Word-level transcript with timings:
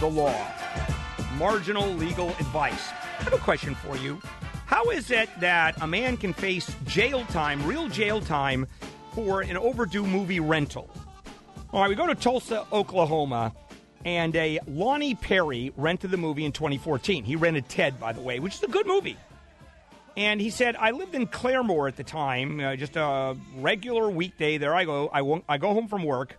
the 0.00 0.06
Law, 0.06 0.34
marginal 1.36 1.86
legal 1.86 2.30
advice. 2.30 2.88
I 3.18 3.22
have 3.24 3.34
a 3.34 3.38
question 3.38 3.74
for 3.74 3.98
you. 3.98 4.18
How 4.64 4.88
is 4.88 5.10
it 5.10 5.28
that 5.40 5.80
a 5.82 5.86
man 5.86 6.16
can 6.16 6.32
face 6.32 6.74
jail 6.86 7.26
time, 7.26 7.62
real 7.66 7.86
jail 7.90 8.22
time, 8.22 8.66
for 9.12 9.42
an 9.42 9.58
overdue 9.58 10.06
movie 10.06 10.40
rental? 10.40 10.88
All 11.70 11.82
right, 11.82 11.90
we 11.90 11.96
go 11.96 12.06
to 12.06 12.14
Tulsa, 12.14 12.66
Oklahoma, 12.72 13.52
and 14.06 14.34
a 14.36 14.60
Lonnie 14.66 15.14
Perry 15.14 15.70
rented 15.76 16.10
the 16.10 16.16
movie 16.16 16.46
in 16.46 16.52
2014. 16.52 17.22
He 17.22 17.36
rented 17.36 17.68
Ted, 17.68 18.00
by 18.00 18.14
the 18.14 18.22
way, 18.22 18.40
which 18.40 18.54
is 18.54 18.62
a 18.62 18.68
good 18.68 18.86
movie. 18.86 19.18
And 20.16 20.40
he 20.40 20.48
said, 20.48 20.76
I 20.76 20.92
lived 20.92 21.14
in 21.14 21.26
Claremore 21.26 21.88
at 21.88 21.96
the 21.96 22.04
time, 22.04 22.58
uh, 22.58 22.74
just 22.76 22.96
a 22.96 23.36
regular 23.56 24.08
weekday. 24.08 24.56
There 24.56 24.74
I 24.74 24.86
go. 24.86 25.10
I, 25.12 25.42
I 25.46 25.58
go 25.58 25.74
home 25.74 25.88
from 25.88 26.04
work. 26.04 26.38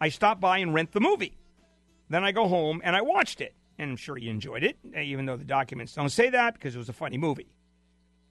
I 0.00 0.08
stop 0.08 0.40
by 0.40 0.58
and 0.58 0.72
rent 0.72 0.92
the 0.92 1.00
movie. 1.00 1.34
Then 2.12 2.24
I 2.24 2.32
go 2.32 2.46
home 2.46 2.82
and 2.84 2.94
I 2.94 3.00
watched 3.00 3.40
it. 3.40 3.54
And 3.78 3.92
I'm 3.92 3.96
sure 3.96 4.16
he 4.16 4.28
enjoyed 4.28 4.62
it, 4.62 4.76
even 4.94 5.24
though 5.24 5.38
the 5.38 5.44
documents 5.44 5.94
don't 5.94 6.10
say 6.10 6.28
that 6.28 6.54
because 6.54 6.74
it 6.74 6.78
was 6.78 6.90
a 6.90 6.92
funny 6.92 7.16
movie. 7.16 7.54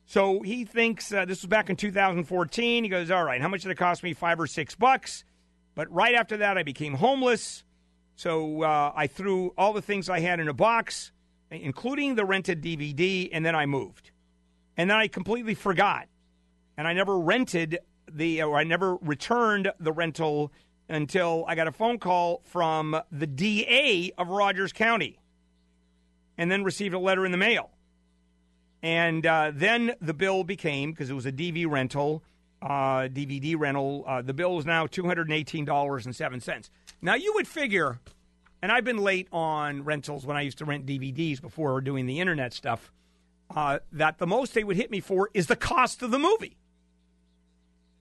So 0.05 0.41
he 0.43 0.65
thinks 0.65 1.11
uh, 1.11 1.25
this 1.25 1.41
was 1.41 1.47
back 1.47 1.69
in 1.69 1.75
2014. 1.75 2.83
He 2.83 2.89
goes, 2.89 3.09
All 3.09 3.23
right, 3.23 3.41
how 3.41 3.47
much 3.47 3.63
did 3.63 3.71
it 3.71 3.75
cost 3.79 4.03
me? 4.03 4.13
Five 4.13 4.39
or 4.39 4.45
six 4.45 4.75
bucks. 4.75 5.23
But 5.73 5.91
right 5.91 6.13
after 6.13 6.37
that, 6.37 6.59
I 6.59 6.63
became 6.63 6.93
homeless. 6.93 7.63
So 8.15 8.61
uh, 8.61 8.93
I 8.95 9.07
threw 9.07 9.51
all 9.57 9.73
the 9.73 9.81
things 9.81 10.09
I 10.09 10.19
had 10.19 10.39
in 10.39 10.47
a 10.47 10.53
box, 10.53 11.11
including 11.49 12.13
the 12.13 12.23
rented 12.23 12.61
DVD, 12.61 13.29
and 13.33 13.43
then 13.43 13.55
I 13.55 13.65
moved. 13.65 14.11
And 14.77 14.91
then 14.91 14.97
I 14.97 15.07
completely 15.07 15.55
forgot. 15.55 16.07
And 16.77 16.87
I 16.87 16.93
never 16.93 17.17
rented 17.17 17.79
the, 18.11 18.43
or 18.43 18.57
I 18.57 18.63
never 18.63 18.97
returned 18.97 19.71
the 19.79 19.91
rental 19.91 20.51
until 20.91 21.45
I 21.47 21.55
got 21.55 21.67
a 21.67 21.71
phone 21.71 21.97
call 21.97 22.41
from 22.45 22.99
the 23.11 23.25
DA 23.25 24.11
of 24.17 24.27
Rogers 24.27 24.73
County 24.73 25.19
and 26.37 26.51
then 26.51 26.63
received 26.63 26.93
a 26.93 26.99
letter 26.99 27.25
in 27.25 27.31
the 27.31 27.37
mail. 27.37 27.71
And 28.83 29.25
uh, 29.25 29.51
then 29.53 29.93
the 30.01 30.13
bill 30.13 30.43
became, 30.43 30.91
because 30.91 31.09
it 31.09 31.13
was 31.13 31.25
a 31.25 31.31
DV 31.31 31.69
rental, 31.69 32.23
uh, 32.61 33.07
DVD 33.07 33.57
rental, 33.57 34.03
uh, 34.05 34.21
the 34.21 34.33
bill 34.33 34.59
is 34.59 34.65
now 34.65 34.85
$218.07. 34.85 36.69
Now, 37.01 37.15
you 37.15 37.33
would 37.35 37.47
figure, 37.47 37.99
and 38.61 38.71
I've 38.71 38.83
been 38.83 38.97
late 38.97 39.27
on 39.31 39.83
rentals 39.83 40.25
when 40.25 40.35
I 40.35 40.41
used 40.41 40.57
to 40.57 40.65
rent 40.65 40.85
DVDs 40.85 41.39
before 41.39 41.79
doing 41.79 42.05
the 42.05 42.19
internet 42.19 42.53
stuff, 42.53 42.91
uh, 43.55 43.79
that 43.93 44.17
the 44.17 44.27
most 44.27 44.53
they 44.53 44.63
would 44.63 44.77
hit 44.77 44.91
me 44.91 44.99
for 44.99 45.29
is 45.33 45.47
the 45.47 45.55
cost 45.55 46.01
of 46.01 46.11
the 46.11 46.19
movie. 46.19 46.57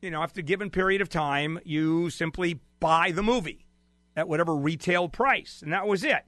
You 0.02 0.10
know, 0.10 0.22
after 0.22 0.40
a 0.40 0.42
given 0.42 0.70
period 0.70 1.00
of 1.02 1.08
time, 1.08 1.60
you 1.64 2.10
simply 2.10 2.60
buy 2.80 3.10
the 3.10 3.22
movie 3.22 3.66
at 4.16 4.28
whatever 4.28 4.56
retail 4.56 5.08
price, 5.08 5.60
and 5.62 5.72
that 5.72 5.86
was 5.86 6.04
it. 6.04 6.24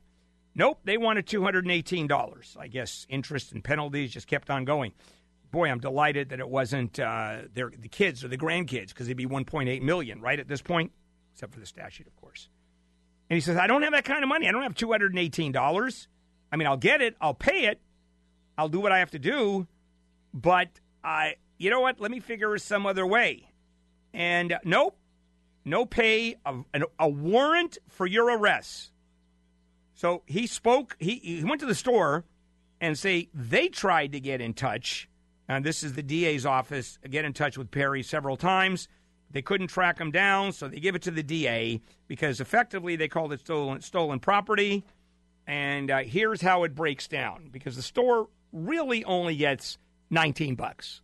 Nope, 0.55 0.81
they 0.84 0.99
wanted 0.99 1.27
$218. 1.27 2.56
I 2.59 2.69
guess 2.69 3.06
interest 3.09 3.53
and 3.53 3.65
penalties 3.65 4.12
just 4.12 4.27
kept 4.27 4.50
on 4.50 4.65
going. 4.65 4.93
Boy, 5.50 5.71
I'm 5.71 5.81
delighted 5.81 6.31
that 6.31 6.41
it 6.41 6.49
wasn't 6.49 6.99
uh, 6.99 7.43
their, 7.55 7.71
the 7.71 7.88
kids 7.88 8.25
or 8.25 8.28
the 8.28 8.38
grandkids 8.38 8.88
because 8.88 9.06
it'd 9.06 9.16
be 9.16 9.27
1.8 9.27 9.82
million, 9.82 10.21
right, 10.21 10.38
at 10.38 10.49
this 10.49 10.62
point, 10.62 10.93
except 11.32 11.53
for 11.55 11.61
the 11.61 11.66
statute, 11.66 12.06
of 12.06 12.16
course. 12.16 12.49
And 13.31 13.37
he 13.37 13.41
says, 13.41 13.56
I 13.56 13.66
don't 13.66 13.82
have 13.82 13.93
that 13.93 14.05
kind 14.05 14.22
of 14.22 14.28
money. 14.28 14.49
I 14.49 14.53
don't 14.53 14.62
have 14.62 14.75
$218. 14.75 16.06
I 16.50 16.56
mean, 16.56 16.69
I'll 16.69 16.77
get 16.77 17.00
it, 17.00 17.16
I'll 17.21 17.34
pay 17.34 17.65
it, 17.66 17.81
I'll 18.59 18.69
do 18.69 18.81
what 18.81 18.93
I 18.93 18.99
have 18.99 19.11
to 19.12 19.19
do, 19.19 19.66
but 20.34 20.69
I, 21.03 21.37
you 21.59 21.71
know 21.71 21.81
what? 21.81 21.99
Let 21.99 22.11
me 22.11 22.21
figure 22.21 22.56
some 22.59 22.84
other 22.84 23.06
way. 23.06 23.52
And 24.15 24.53
uh, 24.53 24.59
nope, 24.65 24.97
no 25.65 25.87
pay, 25.87 26.37
a, 26.45 26.83
a 26.99 27.09
warrant 27.09 27.78
for 27.89 28.06
your 28.06 28.37
arrest. 28.37 28.93
So 29.95 30.23
he 30.27 30.47
spoke, 30.47 30.97
he, 30.99 31.17
he 31.17 31.45
went 31.45 31.61
to 31.61 31.67
the 31.67 31.75
store 31.75 32.25
and 32.81 32.99
say 32.99 33.28
they 33.33 33.69
tried 33.69 34.12
to 34.12 34.21
get 34.21 34.41
in 34.41 34.55
touch. 34.55 35.09
And 35.49 35.65
this 35.65 35.83
is 35.83 35.93
the 35.93 36.03
DA's 36.03 36.45
office, 36.47 36.99
get 37.09 37.25
in 37.25 37.33
touch 37.33 37.56
with 37.56 37.71
Perry 37.71 38.03
several 38.03 38.37
times. 38.37 38.89
They 39.31 39.43
couldn't 39.43 39.69
track 39.69 39.99
him 39.99 40.11
down, 40.11 40.53
so 40.53 40.69
they 40.69 40.81
give 40.81 40.94
it 40.94 41.03
to 41.03 41.11
the 41.11 41.23
DA 41.23 41.81
because 42.09 42.41
effectively 42.41 42.97
they 42.97 43.09
called 43.09 43.33
it 43.33 43.41
stolen, 43.41 43.81
stolen 43.81 44.19
property. 44.19 44.84
And 45.47 45.91
uh, 45.91 45.99
here's 45.99 46.41
how 46.41 46.65
it 46.65 46.75
breaks 46.75 47.09
down 47.09 47.49
because 47.50 47.77
the 47.77 47.83
store 47.83 48.29
really 48.53 49.05
only 49.05 49.37
gets 49.37 49.79
19 50.11 50.55
bucks 50.55 51.02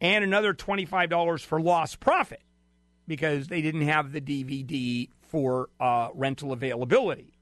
and 0.00 0.24
another 0.24 0.54
$25 0.54 1.44
for 1.44 1.60
lost 1.60 2.00
profit 2.00 2.42
because 3.06 3.48
they 3.48 3.60
didn't 3.60 3.82
have 3.82 4.12
the 4.12 4.20
DVD 4.20 5.08
for 5.22 5.68
uh, 5.78 6.08
rental 6.14 6.52
availability. 6.52 7.34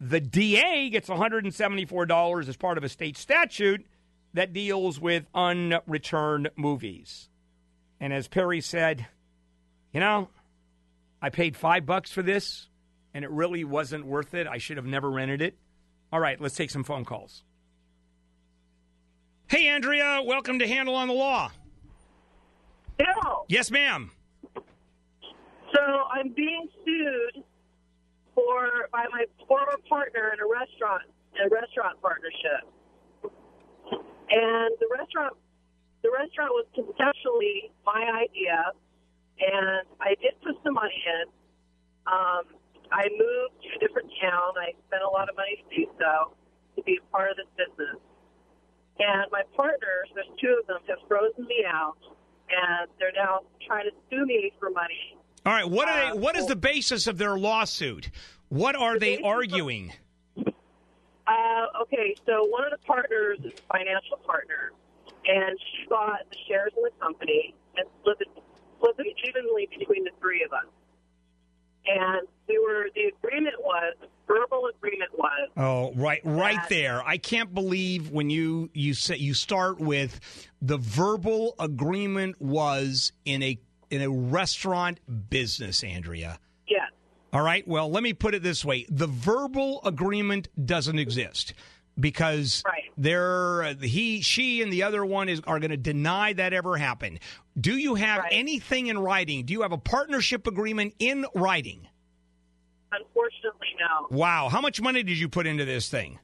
The 0.00 0.20
DA 0.20 0.88
gets 0.90 1.08
$174 1.08 2.48
as 2.48 2.56
part 2.56 2.78
of 2.78 2.84
a 2.84 2.88
state 2.88 3.16
statute 3.16 3.86
that 4.32 4.52
deals 4.52 4.98
with 4.98 5.26
unreturned 5.34 6.50
movies. 6.56 7.28
And 8.00 8.12
as 8.12 8.28
Perry 8.28 8.60
said, 8.60 9.06
you 9.92 10.00
know, 10.00 10.30
I 11.20 11.28
paid 11.28 11.56
five 11.56 11.84
bucks 11.84 12.10
for 12.10 12.22
this, 12.22 12.68
and 13.12 13.24
it 13.24 13.30
really 13.30 13.64
wasn't 13.64 14.06
worth 14.06 14.32
it. 14.32 14.46
I 14.46 14.58
should 14.58 14.78
have 14.78 14.86
never 14.86 15.10
rented 15.10 15.42
it. 15.42 15.58
All 16.12 16.20
right, 16.20 16.40
let's 16.40 16.56
take 16.56 16.70
some 16.70 16.84
phone 16.84 17.04
calls. 17.04 17.44
Hey, 19.48 19.66
Andrea, 19.68 20.22
welcome 20.24 20.60
to 20.60 20.66
Handel 20.66 20.94
on 20.94 21.08
the 21.08 21.14
Law. 21.14 21.50
Bill. 23.04 23.44
Yes, 23.48 23.70
ma'am. 23.70 24.10
So 24.54 25.82
I'm 26.10 26.32
being 26.34 26.68
sued 26.84 27.44
for 28.34 28.88
by 28.92 29.06
my 29.10 29.24
former 29.46 29.76
partner 29.88 30.32
in 30.34 30.40
a 30.40 30.48
restaurant, 30.48 31.02
in 31.38 31.46
a 31.46 31.48
restaurant 31.48 32.00
partnership, 32.02 32.66
and 34.30 34.70
the 34.78 34.88
restaurant, 34.90 35.34
the 36.02 36.10
restaurant 36.10 36.50
was 36.54 36.66
conceptually 36.74 37.70
my 37.86 38.02
idea, 38.26 38.72
and 39.40 39.86
I 40.00 40.14
did 40.20 40.34
put 40.42 40.56
some 40.64 40.74
money 40.74 41.02
in. 41.06 41.26
Um, 42.06 42.44
I 42.90 43.06
moved 43.10 43.62
to 43.62 43.68
a 43.76 43.78
different 43.78 44.10
town. 44.20 44.58
I 44.58 44.74
spent 44.88 45.02
a 45.02 45.10
lot 45.10 45.28
of 45.28 45.36
money 45.36 45.62
to 45.62 45.66
do 45.70 45.86
so 45.98 46.34
to 46.76 46.82
be 46.82 46.98
a 46.98 47.04
part 47.14 47.30
of 47.30 47.36
this 47.38 47.50
business. 47.54 47.98
And 48.98 49.30
my 49.30 49.42
partners, 49.56 50.10
there's 50.14 50.30
two 50.40 50.58
of 50.60 50.66
them, 50.66 50.82
have 50.88 50.98
frozen 51.08 51.46
me 51.46 51.64
out, 51.66 51.98
and 52.50 52.90
they're 52.98 53.12
now 53.14 53.40
trying 53.66 53.84
to 53.84 53.92
sue 54.10 54.24
me 54.26 54.52
for 54.58 54.70
money. 54.70 55.16
All 55.46 55.52
right, 55.52 55.68
what 55.68 55.88
are 55.88 56.00
Uh, 56.10 56.14
they, 56.14 56.18
what 56.20 56.36
is 56.36 56.46
the 56.46 56.56
basis 56.56 57.06
of 57.06 57.16
their 57.18 57.38
lawsuit? 57.38 58.10
What 58.48 58.76
are 58.76 58.94
The 58.94 58.98
they 59.00 59.10
basis 59.16 59.20
of- 59.20 59.26
arguing? 59.26 59.92
Uh, 61.26 61.66
okay, 61.82 62.14
so 62.26 62.44
one 62.46 62.64
of 62.64 62.72
the 62.72 62.84
partners 62.86 63.38
is 63.44 63.52
a 63.52 63.62
financial 63.72 64.16
partner, 64.26 64.72
and 65.26 65.58
she 65.60 65.86
bought 65.88 66.20
the 66.30 66.36
shares 66.48 66.72
in 66.76 66.82
the 66.82 66.90
company 67.00 67.54
and 67.76 67.86
split 68.00 68.16
it, 68.20 68.28
split 68.76 68.94
it 68.98 69.16
evenly 69.28 69.68
between 69.78 70.02
the 70.04 70.10
three 70.20 70.42
of 70.42 70.52
us. 70.52 70.66
And 71.86 72.26
we 72.48 72.58
were 72.58 72.88
the 72.94 73.12
agreement 73.16 73.54
was 73.60 73.94
verbal 74.32 74.68
agreement 74.76 75.10
was 75.18 75.48
Oh, 75.56 75.92
right, 75.94 76.20
right 76.24 76.56
that- 76.56 76.68
there. 76.68 77.02
I 77.06 77.16
can't 77.18 77.52
believe 77.54 78.10
when 78.10 78.30
you 78.30 78.70
you 78.74 78.94
say 78.94 79.16
you 79.16 79.34
start 79.34 79.80
with 79.80 80.20
the 80.62 80.76
verbal 80.78 81.54
agreement 81.58 82.40
was 82.40 83.12
in 83.24 83.42
a 83.42 83.58
in 83.90 84.02
a 84.02 84.10
restaurant 84.10 85.00
business, 85.30 85.82
Andrea. 85.82 86.38
yes, 86.68 86.82
All 87.32 87.42
right. 87.42 87.66
Well, 87.66 87.90
let 87.90 88.02
me 88.04 88.12
put 88.12 88.34
it 88.34 88.42
this 88.42 88.64
way: 88.64 88.86
the 88.88 89.06
verbal 89.08 89.80
agreement 89.84 90.48
doesn't 90.64 90.98
exist 90.98 91.54
because 91.98 92.62
Right. 92.64 92.84
they're 92.96 93.74
he, 93.82 94.20
she, 94.22 94.62
and 94.62 94.72
the 94.72 94.84
other 94.84 95.04
one 95.04 95.28
is 95.28 95.40
are 95.46 95.58
going 95.58 95.70
to 95.72 95.76
deny 95.76 96.32
that 96.34 96.52
ever 96.52 96.76
happened. 96.76 97.18
Do 97.60 97.76
you 97.76 97.96
have 97.96 98.20
Right. 98.20 98.32
anything 98.32 98.86
in 98.86 98.98
writing? 98.98 99.44
Do 99.44 99.52
you 99.52 99.62
have 99.62 99.72
a 99.72 99.78
partnership 99.78 100.46
agreement 100.46 100.94
in 101.00 101.26
writing? 101.34 101.86
Unfortunately 102.92 103.68
no. 103.78 104.16
Wow. 104.16 104.48
How 104.48 104.60
much 104.60 104.80
money 104.80 105.02
did 105.02 105.18
you 105.18 105.28
put 105.28 105.46
into 105.46 105.64
this 105.64 105.88
thing? 105.88 106.18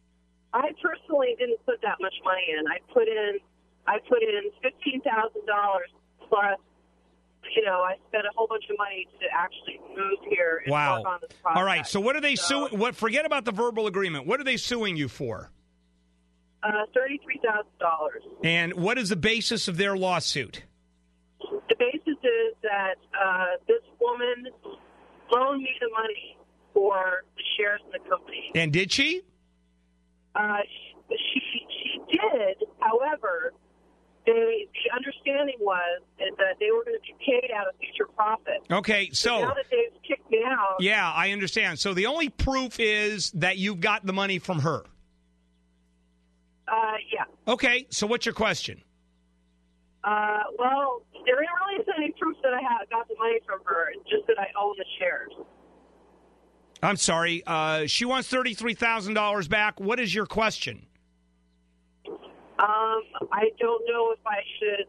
I 0.53 0.71
personally 0.83 1.37
didn't 1.39 1.65
put 1.67 1.81
that 1.83 1.97
much 2.01 2.15
money 2.25 2.43
in. 2.59 2.67
I 2.67 2.79
put 2.93 3.09
in 3.09 3.39
I 3.87 3.99
put 4.09 4.23
in 4.23 4.51
fifteen 4.63 5.01
thousand 5.03 5.47
dollars 5.47 5.89
plus. 6.29 6.59
You 7.55 7.65
know, 7.65 7.81
I 7.83 7.95
spent 8.09 8.25
a 8.25 8.31
whole 8.35 8.49
bunch 8.49 8.65
of 8.69 8.77
money 8.77 9.07
to 9.21 9.27
actually 9.33 9.79
move 9.97 10.19
here 10.29 10.63
and 10.65 10.73
Wow. 10.73 10.99
work 10.99 11.07
on 11.07 11.19
this 11.23 11.31
project. 11.41 11.57
All 11.59 11.65
right. 11.65 11.87
So 11.87 12.01
what 12.01 12.17
are 12.17 12.21
they 12.21 12.35
So- 12.35 12.67
suing? 12.69 12.79
What? 12.81 12.97
Forget 12.97 13.25
about 13.25 13.45
the 13.45 13.53
verbal 13.53 13.87
agreement. 13.87 14.27
What 14.27 14.41
are 14.41 14.45
they 14.45 14.57
suing 14.57 14.97
you 14.97 15.07
for? 15.09 15.51
Uh, 16.63 16.71
Thirty-three 16.93 17.41
thousand 17.45 17.71
dollars. 17.79 18.23
And 18.43 18.75
what 18.75 18.99
is 18.99 19.11
the 19.11 19.17
basis 19.17 19.69
of 19.69 19.77
their 19.77 19.97
lawsuit? 19.97 20.65
The 21.41 21.77
basis 21.79 22.19
is 22.25 22.55
that 22.63 22.97
uh, 23.15 23.45
this 23.69 23.83
woman 24.01 24.49
loaned 25.31 25.63
me 25.63 25.71
the 25.81 25.89
money 25.93 26.36
for 26.77 27.25
the 27.37 27.43
shares 27.57 27.81
in 27.87 27.91
the 27.91 28.09
company. 28.09 28.53
And 28.55 28.71
did 28.71 28.93
she? 28.93 29.23
Uh, 30.35 30.59
she 31.09 31.41
she 31.41 32.19
did, 32.19 32.69
however, 32.81 33.55
they 34.27 34.69
the 34.75 34.95
understanding 34.95 35.57
was 35.59 36.03
is 36.19 36.37
that 36.37 36.57
they 36.61 36.71
were 36.71 36.85
going 36.85 36.97
to 36.97 37.01
be 37.01 37.15
paid 37.25 37.51
out 37.51 37.67
of 37.67 37.75
future 37.81 38.11
profit. 38.15 38.61
Okay. 38.71 39.07
now 39.07 39.15
So 39.15 39.41
that 39.41 39.65
they've 39.71 40.03
kicked 40.07 40.31
me 40.31 40.43
out. 40.47 40.77
Yeah, 40.81 41.11
I 41.11 41.31
understand. 41.31 41.79
So 41.79 41.95
the 41.95 42.07
only 42.07 42.29
proof 42.29 42.79
is 42.79 43.31
that 43.33 43.57
you've 43.57 43.81
got 43.81 44.05
the 44.05 44.13
money 44.13 44.39
from 44.39 44.59
her. 44.61 44.85
Uh, 46.69 46.99
yeah. 47.11 47.53
Okay, 47.53 47.87
so 47.91 48.07
what's 48.07 48.27
your 48.27 48.35
question? 48.35 48.83
Uh, 50.05 50.43
well, 50.59 51.03
there 51.25 51.37
really 51.37 51.81
isn't 51.81 51.95
any 51.97 52.13
proof 52.21 52.37
that 52.43 52.53
I 52.53 52.61
have 52.61 52.91
got 52.91 53.09
the 53.09 53.15
money 53.19 53.39
from 53.47 53.61
her. 53.65 53.93
It's 53.95 54.11
just 54.11 54.27
that 54.27 54.39
I 54.39 54.47
own 54.61 54.75
the 54.77 54.85
shares. 54.99 55.33
I'm 56.87 56.97
sorry. 56.97 57.43
Uh, 57.45 57.87
she 57.87 58.05
wants 58.05 58.31
$33,000 58.31 59.49
back. 59.49 59.81
What 59.81 59.99
is 59.99 60.15
your 60.15 60.25
question? 60.25 60.87
Um, 62.07 63.03
I 63.33 63.51
don't 63.59 63.83
know 63.89 64.13
if 64.13 64.21
I 64.25 64.39
should 64.61 64.87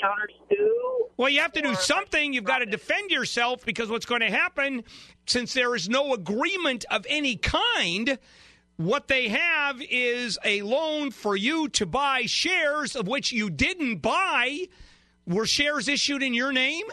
counter 0.00 0.28
sue. 0.50 1.06
Well, 1.16 1.30
you 1.30 1.40
have 1.40 1.52
to 1.52 1.62
do 1.62 1.74
something. 1.74 2.34
You've 2.34 2.44
got 2.44 2.58
to 2.58 2.66
defend 2.66 3.10
yourself 3.10 3.64
because 3.64 3.88
what's 3.88 4.04
going 4.04 4.20
to 4.20 4.30
happen, 4.30 4.84
since 5.26 5.54
there 5.54 5.74
is 5.74 5.88
no 5.88 6.12
agreement 6.12 6.84
of 6.90 7.06
any 7.08 7.36
kind, 7.36 8.18
what 8.76 9.08
they 9.08 9.28
have 9.28 9.80
is 9.80 10.38
a 10.44 10.60
loan 10.60 11.10
for 11.10 11.34
you 11.34 11.70
to 11.70 11.86
buy 11.86 12.24
shares 12.26 12.94
of 12.94 13.08
which 13.08 13.32
you 13.32 13.48
didn't 13.48 14.02
buy. 14.02 14.66
Were 15.26 15.46
shares 15.46 15.88
issued 15.88 16.22
in 16.22 16.34
your 16.34 16.52
name? 16.52 16.84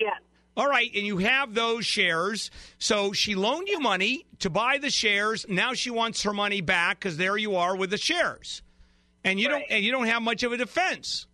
Yes. 0.00 0.20
All 0.58 0.68
right, 0.68 0.90
and 0.92 1.06
you 1.06 1.18
have 1.18 1.54
those 1.54 1.86
shares. 1.86 2.50
So 2.78 3.12
she 3.12 3.36
loaned 3.36 3.68
you 3.68 3.78
money 3.78 4.26
to 4.40 4.50
buy 4.50 4.78
the 4.78 4.90
shares. 4.90 5.46
Now 5.48 5.72
she 5.72 5.88
wants 5.90 6.24
her 6.24 6.32
money 6.34 6.60
back 6.60 6.98
because 6.98 7.16
there 7.16 7.36
you 7.36 7.54
are 7.56 7.76
with 7.76 7.90
the 7.90 7.96
shares, 7.96 8.60
and 9.24 9.38
you 9.38 9.48
Right. 9.48 9.60
don't 9.60 9.76
and 9.76 9.84
you 9.84 9.92
don't 9.92 10.08
have 10.08 10.20
much 10.20 10.42
of 10.42 10.50
a 10.52 10.56
defense. 10.56 11.26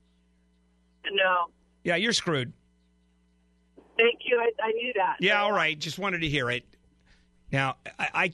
No. 1.10 1.46
Yeah, 1.84 1.96
you're 1.96 2.12
screwed. 2.12 2.52
Thank 3.96 4.20
you. 4.26 4.38
I, 4.38 4.50
I 4.62 4.72
knew 4.72 4.92
that. 4.96 5.16
Yeah, 5.20 5.42
all 5.42 5.52
right. 5.52 5.78
Just 5.78 5.98
wanted 5.98 6.20
to 6.20 6.28
hear 6.28 6.50
it. 6.50 6.64
Now, 7.52 7.76
I, 7.98 8.08
I 8.14 8.32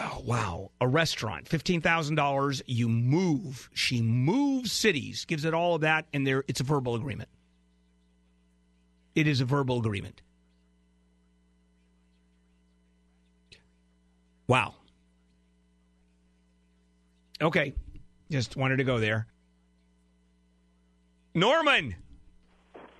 oh 0.00 0.22
wow, 0.24 0.70
a 0.80 0.88
restaurant, 0.88 1.46
fifteen 1.46 1.80
thousand 1.80 2.16
dollars. 2.16 2.60
You 2.66 2.88
move. 2.88 3.70
She 3.72 4.02
moves 4.02 4.72
cities, 4.72 5.26
gives 5.26 5.44
it 5.44 5.54
all 5.54 5.76
of 5.76 5.82
that, 5.82 6.06
and 6.12 6.26
there 6.26 6.42
it's 6.48 6.60
a 6.60 6.64
verbal 6.64 6.94
agreement. 6.96 7.28
It 9.18 9.26
is 9.26 9.40
a 9.40 9.44
verbal 9.44 9.78
agreement. 9.78 10.22
Wow. 14.46 14.74
Okay, 17.42 17.74
just 18.30 18.56
wanted 18.56 18.76
to 18.76 18.84
go 18.84 19.00
there. 19.00 19.26
Norman. 21.34 21.96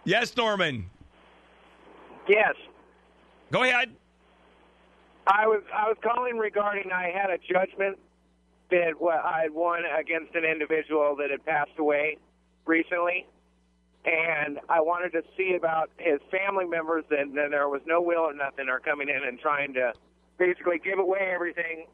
Yes, 0.03 0.37
Norman. 0.37 0.91
Yes, 2.29 2.55
Go 3.53 3.63
ahead. 3.63 3.91
I 5.29 5.47
was 5.47 5.63
I 5.73 5.87
was 5.87 5.97
calling 6.03 6.37
regarding 6.37 6.91
I 6.91 7.11
had 7.11 7.31
a 7.31 7.39
judgment 7.39 7.97
that 8.73 8.95
what 9.01 9.25
I 9.25 9.43
had 9.43 9.53
won 9.53 9.85
against 9.85 10.35
an 10.35 10.45
individual 10.45 11.15
that 11.17 11.31
had 11.31 11.45
passed 11.47 11.79
away 11.79 12.19
recently, 12.67 13.29
and 14.09 14.59
I 14.69 14.81
wanted 14.81 15.13
to 15.13 15.23
see 15.37 15.55
about 15.57 15.91
his 15.99 16.21
family 16.31 16.65
members. 16.65 17.05
And 17.11 17.37
then 17.37 17.51
there 17.51 17.69
was 17.69 17.83
no 17.87 18.01
will 18.01 18.21
or 18.21 18.35
nothing 18.35 18.69
are 18.69 18.81
coming 18.81 19.09
in 19.09 19.23
and 19.27 19.39
trying 19.39 19.75
to 19.75 19.93
basically 20.39 20.79
give 20.83 20.99
away 20.99 21.31
everything 21.35 21.87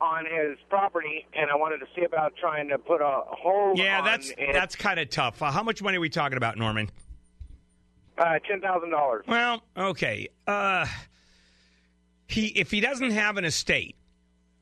on 0.00 0.24
his 0.24 0.58
property, 0.68 1.26
and 1.32 1.50
I 1.50 1.54
wanted 1.54 1.78
to 1.78 1.86
see 1.94 2.04
about 2.04 2.34
trying 2.36 2.68
to 2.68 2.78
put 2.78 3.00
a 3.00 3.22
hold. 3.26 3.78
Yeah, 3.78 4.02
that's 4.02 4.30
it. 4.30 4.52
that's 4.52 4.74
kind 4.74 4.98
of 4.98 5.10
tough. 5.10 5.40
Uh, 5.40 5.50
how 5.50 5.62
much 5.62 5.80
money 5.80 5.98
are 5.98 6.00
we 6.00 6.08
talking 6.08 6.36
about, 6.36 6.58
Norman? 6.58 6.90
uh, 8.18 8.38
ten 8.48 8.60
thousand 8.60 8.90
dollars. 8.90 9.24
Well, 9.26 9.62
okay. 9.76 10.28
Uh, 10.46 10.86
he 12.26 12.46
if 12.48 12.70
he 12.70 12.80
doesn't 12.80 13.12
have 13.12 13.36
an 13.36 13.44
estate, 13.44 13.96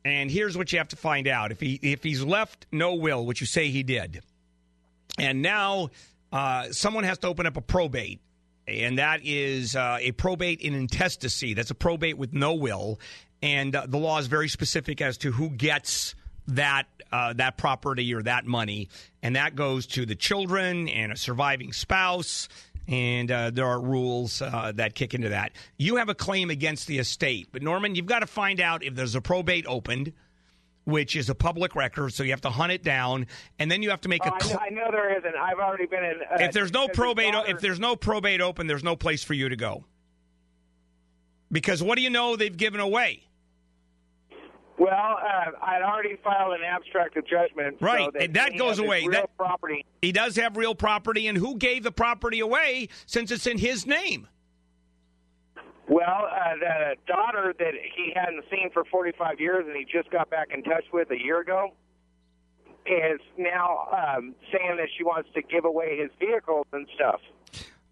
and 0.04 0.30
here's 0.30 0.56
what 0.56 0.72
you 0.72 0.78
have 0.78 0.88
to 0.88 0.96
find 0.96 1.26
out: 1.26 1.52
if 1.52 1.60
he 1.60 1.78
if 1.82 2.02
he's 2.02 2.22
left 2.22 2.66
no 2.70 2.94
will, 2.94 3.24
which 3.24 3.40
you 3.40 3.46
say 3.46 3.70
he 3.70 3.82
did, 3.82 4.22
and 5.18 5.42
now 5.42 5.90
uh, 6.32 6.70
someone 6.72 7.04
has 7.04 7.18
to 7.18 7.26
open 7.26 7.46
up 7.46 7.56
a 7.56 7.62
probate. 7.62 8.20
And 8.68 8.98
that 8.98 9.20
is 9.24 9.74
uh, 9.74 9.98
a 10.00 10.12
probate 10.12 10.60
in 10.60 10.74
intestacy. 10.74 11.54
That's 11.54 11.70
a 11.70 11.74
probate 11.74 12.16
with 12.16 12.32
no 12.32 12.54
will, 12.54 13.00
and 13.42 13.74
uh, 13.74 13.86
the 13.88 13.98
law 13.98 14.18
is 14.18 14.28
very 14.28 14.48
specific 14.48 15.00
as 15.00 15.18
to 15.18 15.32
who 15.32 15.50
gets 15.50 16.14
that 16.48 16.86
uh, 17.10 17.32
that 17.32 17.56
property 17.56 18.14
or 18.14 18.22
that 18.22 18.46
money, 18.46 18.88
and 19.22 19.34
that 19.34 19.56
goes 19.56 19.86
to 19.88 20.06
the 20.06 20.14
children 20.14 20.88
and 20.88 21.12
a 21.12 21.16
surviving 21.16 21.72
spouse. 21.72 22.48
And 22.86 23.30
uh, 23.30 23.50
there 23.50 23.66
are 23.66 23.80
rules 23.80 24.42
uh, 24.42 24.72
that 24.74 24.94
kick 24.94 25.14
into 25.14 25.28
that. 25.28 25.52
You 25.76 25.96
have 25.96 26.08
a 26.08 26.14
claim 26.14 26.50
against 26.50 26.88
the 26.88 26.98
estate, 26.98 27.48
but 27.52 27.62
Norman, 27.62 27.94
you've 27.94 28.06
got 28.06 28.20
to 28.20 28.26
find 28.26 28.60
out 28.60 28.82
if 28.82 28.94
there's 28.94 29.14
a 29.14 29.20
probate 29.20 29.64
opened, 29.68 30.12
which 30.84 31.14
is 31.16 31.28
a 31.30 31.34
public 31.34 31.74
record. 31.74 32.12
So 32.12 32.22
you 32.22 32.30
have 32.30 32.40
to 32.42 32.50
hunt 32.50 32.72
it 32.72 32.82
down, 32.82 33.26
and 33.58 33.70
then 33.70 33.82
you 33.82 33.90
have 33.90 34.00
to 34.02 34.08
make 34.08 34.22
Oh, 34.24 34.30
a. 34.30 34.34
I, 34.34 34.38
cl- 34.40 34.54
know, 34.54 34.64
I 34.64 34.70
know 34.70 34.90
there 34.90 35.16
isn't. 35.18 35.34
I've 35.36 35.58
already 35.58 35.86
been 35.86 36.04
in. 36.04 36.20
Uh, 36.30 36.36
if 36.44 36.52
there's 36.52 36.72
no 36.72 36.88
probate, 36.88 37.32
daughter- 37.32 37.50
if 37.50 37.60
there's 37.60 37.80
no 37.80 37.96
probate 37.96 38.40
open, 38.40 38.66
there's 38.66 38.84
no 38.84 38.96
place 38.96 39.22
for 39.22 39.34
you 39.34 39.48
to 39.48 39.56
go. 39.56 39.84
Because 41.52 41.82
what 41.82 41.96
do 41.96 42.02
you 42.02 42.10
know 42.10 42.36
they've 42.36 42.56
given 42.56 42.80
away? 42.80 43.25
Well, 44.78 44.90
uh, 44.92 45.50
I'd 45.62 45.82
already 45.82 46.16
filed 46.25 46.54
an 46.54 46.62
abstract 46.64 47.16
of 47.18 47.26
judgment. 47.26 47.76
so 47.80 47.87
Right, 47.87 48.10
that 48.14 48.22
and 48.22 48.34
that 48.34 48.56
goes 48.56 48.78
away. 48.78 49.06
That- 49.08 49.37
property. 49.37 49.84
He 50.00 50.12
does 50.12 50.37
have 50.37 50.56
real 50.56 50.75
property, 50.75 51.26
and 51.26 51.37
who 51.37 51.56
gave 51.56 51.82
the 51.82 51.92
property 51.92 52.40
away 52.40 52.88
since 53.04 53.30
it's 53.30 53.46
in 53.46 53.58
his 53.58 53.87
name? 53.87 54.26
Well, 55.90 56.28
uh, 56.30 56.54
the 56.61 56.94
daughter 57.12 57.52
that 57.59 57.73
he 57.97 58.12
hadn't 58.14 58.44
seen 58.49 58.70
for 58.73 58.85
45 58.85 59.40
years 59.40 59.66
and 59.66 59.76
he 59.76 59.85
just 59.85 60.09
got 60.12 60.30
back 60.30 60.50
in 60.54 60.62
touch 60.62 60.85
with 60.92 61.11
a 61.11 61.18
year 61.18 61.40
ago 61.40 61.75
is 62.87 63.20
now 63.37 63.88
um, 63.92 64.37
saying 64.52 64.76
that 64.76 64.87
she 64.97 65.02
wants 65.02 65.28
to 65.35 65.42
give 65.42 65.64
away 65.64 65.99
his 65.99 66.11
vehicles 66.20 66.66
and 66.73 66.87
stuff. 66.94 67.20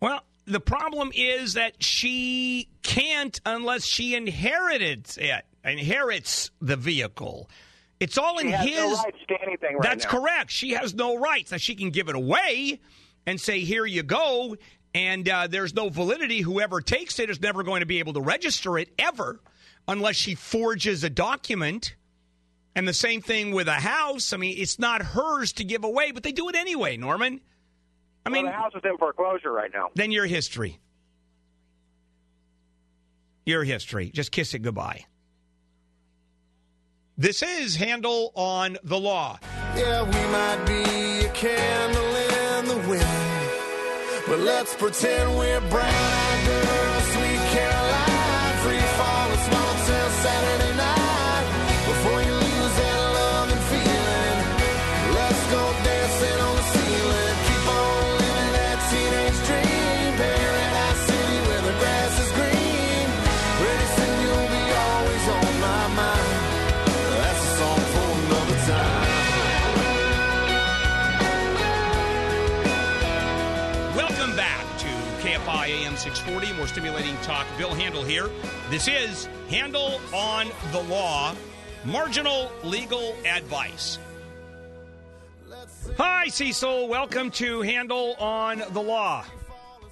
Well, 0.00 0.20
the 0.46 0.60
problem 0.60 1.10
is 1.12 1.54
that 1.54 1.82
she 1.82 2.68
can't 2.84 3.40
unless 3.44 3.84
she 3.84 4.14
inherits 4.14 5.16
it, 5.16 5.44
inherits 5.64 6.52
the 6.60 6.76
vehicle. 6.76 7.50
It's 7.98 8.16
all 8.16 8.38
in 8.38 8.46
his. 8.46 8.76
no 8.76 8.94
rights 8.94 9.18
to 9.26 9.34
anything 9.42 9.74
right 9.74 9.82
That's 9.82 10.04
now. 10.04 10.10
correct. 10.10 10.52
She 10.52 10.70
has 10.70 10.94
no 10.94 11.16
rights. 11.18 11.50
Now 11.50 11.56
she 11.56 11.74
can 11.74 11.90
give 11.90 12.08
it 12.08 12.14
away 12.14 12.80
and 13.26 13.40
say, 13.40 13.60
"Here 13.60 13.84
you 13.84 14.04
go," 14.04 14.56
and 14.94 15.28
uh, 15.28 15.46
there's 15.46 15.74
no 15.74 15.88
validity. 15.88 16.40
Whoever 16.40 16.80
takes 16.80 17.18
it 17.18 17.30
is 17.30 17.40
never 17.40 17.62
going 17.62 17.80
to 17.80 17.86
be 17.86 17.98
able 17.98 18.14
to 18.14 18.20
register 18.20 18.78
it 18.78 18.88
ever, 18.98 19.40
unless 19.86 20.16
she 20.16 20.34
forges 20.34 21.04
a 21.04 21.10
document. 21.10 21.94
And 22.74 22.86
the 22.86 22.94
same 22.94 23.20
thing 23.22 23.52
with 23.52 23.66
a 23.66 23.72
house. 23.74 24.32
I 24.32 24.36
mean, 24.36 24.54
it's 24.58 24.78
not 24.78 25.02
hers 25.02 25.52
to 25.54 25.64
give 25.64 25.82
away, 25.84 26.12
but 26.12 26.22
they 26.22 26.32
do 26.32 26.48
it 26.48 26.54
anyway. 26.54 26.96
Norman. 26.96 27.40
I 28.24 28.30
Well, 28.30 28.34
mean, 28.42 28.46
the 28.46 28.52
house 28.56 28.72
is 28.74 28.82
in 28.84 28.96
foreclosure 28.98 29.50
right 29.50 29.70
now. 29.72 29.88
then 29.94 30.12
your 30.12 30.26
history. 30.26 30.78
Your 33.46 33.64
history. 33.64 34.10
Just 34.10 34.30
kiss 34.30 34.54
it 34.54 34.60
goodbye. 34.60 35.06
This 37.16 37.42
is 37.42 37.74
Handel 37.76 38.30
on 38.34 38.78
the 38.84 38.98
Law. 38.98 39.38
Yeah, 39.76 40.02
we 40.04 40.32
might 40.32 40.64
be 40.66 41.26
a 41.26 41.32
candle 41.32 42.14
in 42.14 42.64
the 42.66 42.88
wind, 42.88 43.02
but 44.28 44.40
let's 44.40 44.74
pretend 44.74 45.38
we're 45.38 45.60
brown-eyed 45.70 46.46
girls, 46.46 46.67
KFI 75.68 75.86
AM 75.86 75.96
640, 75.96 76.56
more 76.56 76.66
stimulating 76.66 77.16
talk. 77.18 77.46
Bill 77.58 77.74
Handel 77.74 78.02
here. 78.02 78.28
This 78.70 78.88
is 78.88 79.28
Handel 79.50 80.00
on 80.14 80.48
the 80.72 80.82
Law, 80.84 81.34
marginal 81.84 82.50
legal 82.64 83.14
advice. 83.26 83.98
Hi, 85.96 86.28
Cecil. 86.28 86.88
Welcome 86.88 87.30
to 87.32 87.60
Handel 87.62 88.14
on 88.18 88.62
the 88.70 88.80
Law. 88.80 89.24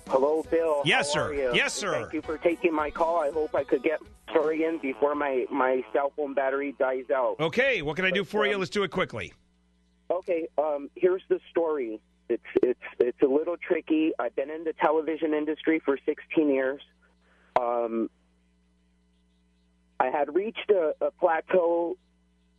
Hello, 0.09 0.45
Bill. 0.51 0.83
Yes, 0.85 1.13
How 1.13 1.27
sir. 1.27 1.53
Yes, 1.55 1.75
sir. 1.75 1.93
Thank 1.93 2.13
you 2.13 2.23
for 2.23 2.39
taking 2.39 2.73
my 2.73 2.91
call. 2.91 3.19
I 3.19 3.31
hope 3.31 3.55
I 3.55 3.65
could 3.65 3.83
get 3.83 4.01
sorry 4.33 4.65
in 4.65 4.79
before 4.79 5.15
my, 5.15 5.47
my 5.51 5.85
cell 5.93 6.13
phone 6.17 6.33
battery 6.33 6.75
dies 6.79 7.11
out. 7.15 7.37
Okay, 7.41 7.83
what 7.83 7.97
can 7.97 8.05
I 8.05 8.11
do 8.11 8.25
for 8.25 8.47
you? 8.47 8.55
Um, 8.55 8.61
Let's 8.61 8.71
do 8.71 8.83
it 8.83 8.91
quickly. 8.91 9.33
Okay, 10.11 10.47
um, 10.57 10.89
here's 10.95 11.23
the 11.29 11.41
story. 11.51 12.01
It's 12.29 12.43
it's 12.63 12.81
it's 12.99 13.23
a 13.23 13.27
little 13.27 13.57
tricky. 13.57 14.13
I've 14.19 14.35
been 14.35 14.51
in 14.51 14.65
the 14.65 14.73
television 14.73 15.33
industry 15.35 15.81
for 15.85 15.99
16 16.05 16.49
years. 16.49 16.81
Um, 17.61 18.11
I 19.99 20.07
had 20.11 20.35
reached 20.35 20.71
a, 20.71 20.93
a 21.01 21.11
plateau 21.11 21.97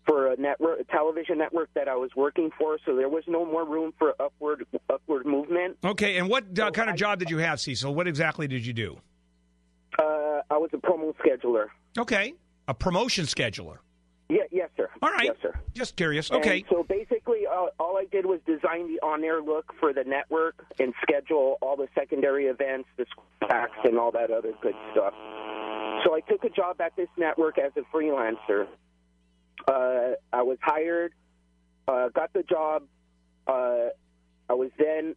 for 0.07 0.31
a 0.31 0.37
network, 0.37 0.79
a 0.79 0.83
television 0.85 1.37
network 1.37 1.69
that 1.75 1.87
I 1.87 1.95
was 1.95 2.11
working 2.15 2.49
for, 2.57 2.79
so 2.85 2.95
there 2.95 3.09
was 3.09 3.25
no 3.27 3.45
more 3.45 3.65
room 3.65 3.93
for 3.99 4.15
upward 4.21 4.65
upward 4.89 5.25
movement. 5.25 5.77
Okay, 5.83 6.17
and 6.17 6.29
what 6.29 6.45
uh, 6.57 6.71
kind 6.71 6.89
of 6.89 6.93
I- 6.93 6.97
job 6.97 7.19
did 7.19 7.29
you 7.29 7.37
have, 7.39 7.59
Cecil? 7.59 7.93
What 7.93 8.07
exactly 8.07 8.47
did 8.47 8.65
you 8.65 8.73
do? 8.73 8.97
Uh, 9.99 10.41
I 10.49 10.57
was 10.57 10.69
a 10.73 10.77
promo 10.77 11.13
scheduler. 11.15 11.67
Okay, 11.97 12.33
a 12.67 12.73
promotion 12.73 13.25
scheduler. 13.25 13.77
Yeah, 14.29 14.39
yes, 14.51 14.69
sir. 14.75 14.89
All 15.01 15.09
right. 15.09 15.25
Yes, 15.25 15.37
sir. 15.41 15.53
Just 15.73 15.95
curious. 15.95 16.29
And 16.29 16.39
Okay. 16.39 16.65
so 16.69 16.83
basically, 16.83 17.47
uh, 17.47 17.67
all 17.79 17.97
I 17.97 18.05
did 18.11 18.25
was 18.25 18.41
design 18.45 18.87
the 18.87 18.99
on-air 19.01 19.41
look 19.41 19.73
for 19.79 19.93
the 19.93 20.03
network 20.03 20.65
and 20.79 20.93
schedule 21.01 21.57
all 21.61 21.77
the 21.77 21.87
secondary 21.95 22.47
events, 22.47 22.89
the 22.97 23.05
acts, 23.49 23.77
and 23.85 23.97
all 23.97 24.11
that 24.11 24.29
other 24.29 24.51
good 24.61 24.75
stuff. 24.91 25.13
So 26.03 26.13
I 26.13 26.19
took 26.27 26.43
a 26.43 26.49
job 26.49 26.81
at 26.81 26.95
this 26.97 27.07
network 27.17 27.57
as 27.57 27.71
a 27.77 27.81
freelancer. 27.95 28.67
Uh, 29.67 30.15
I 30.33 30.41
was 30.43 30.57
hired, 30.61 31.13
uh, 31.87 32.09
got 32.09 32.33
the 32.33 32.43
job. 32.43 32.83
Uh, 33.47 33.89
I 34.49 34.53
was 34.53 34.71
then 34.77 35.15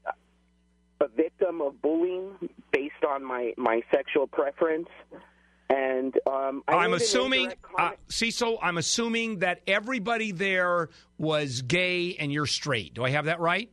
a 1.01 1.09
victim 1.09 1.61
of 1.63 1.83
bullying 1.83 2.49
based 2.73 3.05
on 3.09 3.25
my, 3.25 3.55
my 3.57 3.83
sexual 3.93 4.27
preference. 4.29 4.89
And 5.71 6.15
um, 6.27 6.65
I 6.67 6.75
I'm 6.75 6.95
assuming, 6.95 7.53
uh, 7.79 7.93
Cecil, 8.09 8.59
I'm 8.61 8.77
assuming 8.77 9.39
that 9.39 9.63
everybody 9.67 10.33
there 10.33 10.89
was 11.17 11.63
gay 11.63 12.17
and 12.19 12.33
you're 12.33 12.47
straight. 12.47 12.95
Do 12.95 13.05
I 13.05 13.11
have 13.11 13.27
that 13.27 13.39
right? 13.39 13.71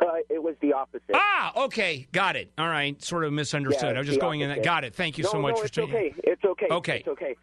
uh, 0.00 0.06
it 0.28 0.42
was 0.42 0.54
the 0.60 0.72
opposite. 0.72 1.10
Ah, 1.14 1.64
okay. 1.64 2.06
Got 2.12 2.36
it. 2.36 2.52
All 2.58 2.68
right. 2.68 3.00
Sort 3.02 3.24
of 3.24 3.32
misunderstood. 3.32 3.90
Yeah, 3.90 3.96
I 3.96 3.98
was 3.98 4.06
just 4.06 4.20
going 4.20 4.40
in 4.40 4.48
that. 4.48 4.62
Got 4.62 4.84
it. 4.84 4.94
Thank 4.94 5.18
you 5.18 5.24
no, 5.24 5.30
so 5.30 5.40
much 5.40 5.54
no, 5.54 5.60
for 5.60 5.66
it's 5.66 5.74
saying 5.74 5.88
okay. 5.90 6.14
It's 6.24 6.44
okay. 6.44 6.66
Okay. 6.70 6.98
It's 6.98 7.08
okay. 7.08 7.36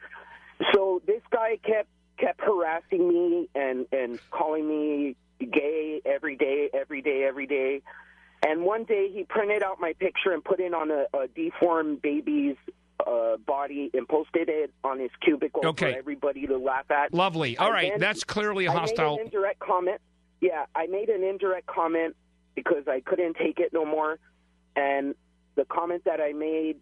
So 0.74 1.02
this 1.06 1.22
guy 1.32 1.58
kept 1.64 1.90
kept 2.18 2.42
harassing 2.42 3.08
me 3.08 3.50
and 3.56 3.86
and 3.92 4.20
calling 4.32 4.68
me 4.68 5.16
gay 5.40 6.02
every 6.06 6.36
day, 6.36 6.70
every 6.74 7.02
day, 7.02 7.26
every 7.28 7.48
day. 7.48 7.82
And 8.46 8.64
one 8.64 8.84
day 8.84 9.10
he 9.12 9.24
printed 9.24 9.64
out 9.64 9.80
my 9.80 9.94
picture 9.94 10.32
and 10.32 10.44
put 10.44 10.60
it 10.60 10.74
on 10.74 10.92
a, 10.92 11.06
a 11.18 11.28
deformed 11.28 12.02
baby's 12.02 12.56
uh, 13.06 13.38
body 13.46 13.90
and 13.94 14.08
posted 14.08 14.48
it 14.50 14.74
on 14.84 15.00
his 15.00 15.12
cubicle 15.22 15.66
Okay. 15.66 15.92
for 15.94 15.98
everybody 15.98 16.48
to 16.48 16.58
laugh 16.58 16.90
at. 16.90 17.14
Lovely. 17.14 17.58
All 17.58 17.68
And 17.68 17.74
right. 17.74 17.92
That's 18.00 18.24
clearly 18.24 18.66
a 18.66 18.72
hostile. 18.72 19.16
made 19.18 19.22
an 19.22 19.26
indirect 19.28 19.60
comment. 19.60 20.02
Yeah, 20.42 20.66
I 20.76 20.88
made 20.88 21.10
an 21.10 21.24
indirect 21.24 21.68
comment 21.68 22.16
because 22.56 22.88
I 22.88 23.02
couldn't 23.02 23.36
take 23.38 23.60
it 23.60 23.74
no 23.74 23.86
more, 23.86 24.20
and 24.76 25.16
the 25.56 25.66
comment 25.66 26.04
that 26.06 26.20
I 26.22 26.34
made 26.34 26.78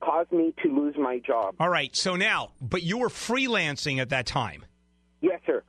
caused 0.00 0.32
me 0.32 0.52
to 0.62 0.68
lose 0.68 0.96
my 0.98 1.18
job. 1.20 1.54
All 1.60 1.68
right. 1.68 1.94
So 1.94 2.16
now, 2.16 2.52
but 2.60 2.82
you 2.82 2.98
were 2.98 3.08
freelancing 3.08 3.98
at 3.98 4.08
that 4.10 4.26
time. 4.26 4.64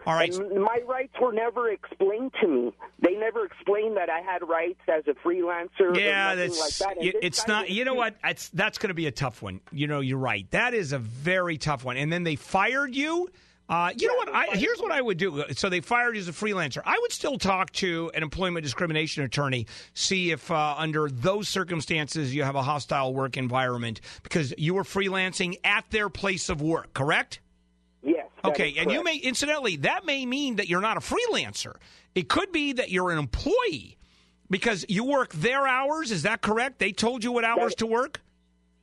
All 0.05 0.13
right. 0.13 0.33
And 0.33 0.61
my 0.63 0.81
rights 0.87 1.13
were 1.21 1.33
never 1.33 1.69
explained 1.69 2.33
to 2.41 2.47
me. 2.47 2.73
They 2.99 3.15
never 3.15 3.45
explained 3.45 3.97
that 3.97 4.09
I 4.09 4.21
had 4.21 4.47
rights 4.47 4.81
as 4.87 5.03
a 5.07 5.13
freelancer. 5.27 5.97
Yeah, 5.97 6.33
or 6.33 6.35
that's 6.35 6.59
like 6.59 6.75
that. 6.75 6.97
And 6.97 7.05
y- 7.05 7.11
this 7.11 7.21
it's 7.21 7.47
not. 7.47 7.69
You 7.69 7.85
know 7.85 7.93
what? 7.93 8.15
It's, 8.23 8.49
that's 8.49 8.77
going 8.77 8.89
to 8.89 8.93
be 8.93 9.07
a 9.07 9.11
tough 9.11 9.41
one. 9.41 9.61
You 9.71 9.87
know, 9.87 9.99
you're 9.99 10.17
right. 10.17 10.49
That 10.51 10.73
is 10.73 10.93
a 10.93 10.99
very 10.99 11.57
tough 11.57 11.83
one. 11.83 11.97
And 11.97 12.11
then 12.11 12.23
they 12.23 12.35
fired 12.35 12.95
you. 12.95 13.29
Uh, 13.69 13.91
you 13.97 14.07
know 14.07 14.15
what? 14.15 14.29
I, 14.29 14.57
here's 14.57 14.79
what 14.79 14.91
I 14.91 15.01
would 15.01 15.17
do. 15.17 15.45
So 15.55 15.69
they 15.69 15.79
fired 15.79 16.15
you 16.15 16.19
as 16.21 16.27
a 16.27 16.33
freelancer. 16.33 16.81
I 16.85 16.99
would 17.01 17.13
still 17.13 17.37
talk 17.37 17.71
to 17.73 18.11
an 18.13 18.21
employment 18.21 18.63
discrimination 18.63 19.23
attorney, 19.23 19.67
see 19.93 20.31
if 20.31 20.51
uh, 20.51 20.75
under 20.77 21.09
those 21.09 21.47
circumstances 21.47 22.35
you 22.35 22.43
have 22.43 22.55
a 22.55 22.61
hostile 22.61 23.13
work 23.13 23.37
environment 23.37 24.01
because 24.21 24.53
you 24.57 24.73
were 24.73 24.83
freelancing 24.83 25.55
at 25.63 25.85
their 25.91 26.09
place 26.09 26.49
of 26.49 26.61
work. 26.61 26.93
Correct? 26.93 27.39
Okay, 28.45 28.75
and 28.77 28.91
you 28.91 29.03
may 29.03 29.15
incidentally 29.17 29.77
that 29.77 30.05
may 30.05 30.25
mean 30.25 30.57
that 30.57 30.67
you're 30.67 30.81
not 30.81 30.97
a 30.97 31.00
freelancer. 31.00 31.75
It 32.15 32.27
could 32.29 32.51
be 32.51 32.73
that 32.73 32.91
you're 32.91 33.12
an 33.12 33.17
employee 33.17 33.97
because 34.50 34.85
you 34.89 35.03
work 35.05 35.31
their 35.33 35.65
hours. 35.65 36.12
Is 36.12 36.23
that 36.23 36.41
correct? 36.41 36.79
They 36.79 36.91
told 36.91 37.23
you 37.23 37.31
what 37.31 37.43
hours 37.45 37.73
to 37.75 37.85
work, 37.88 38.21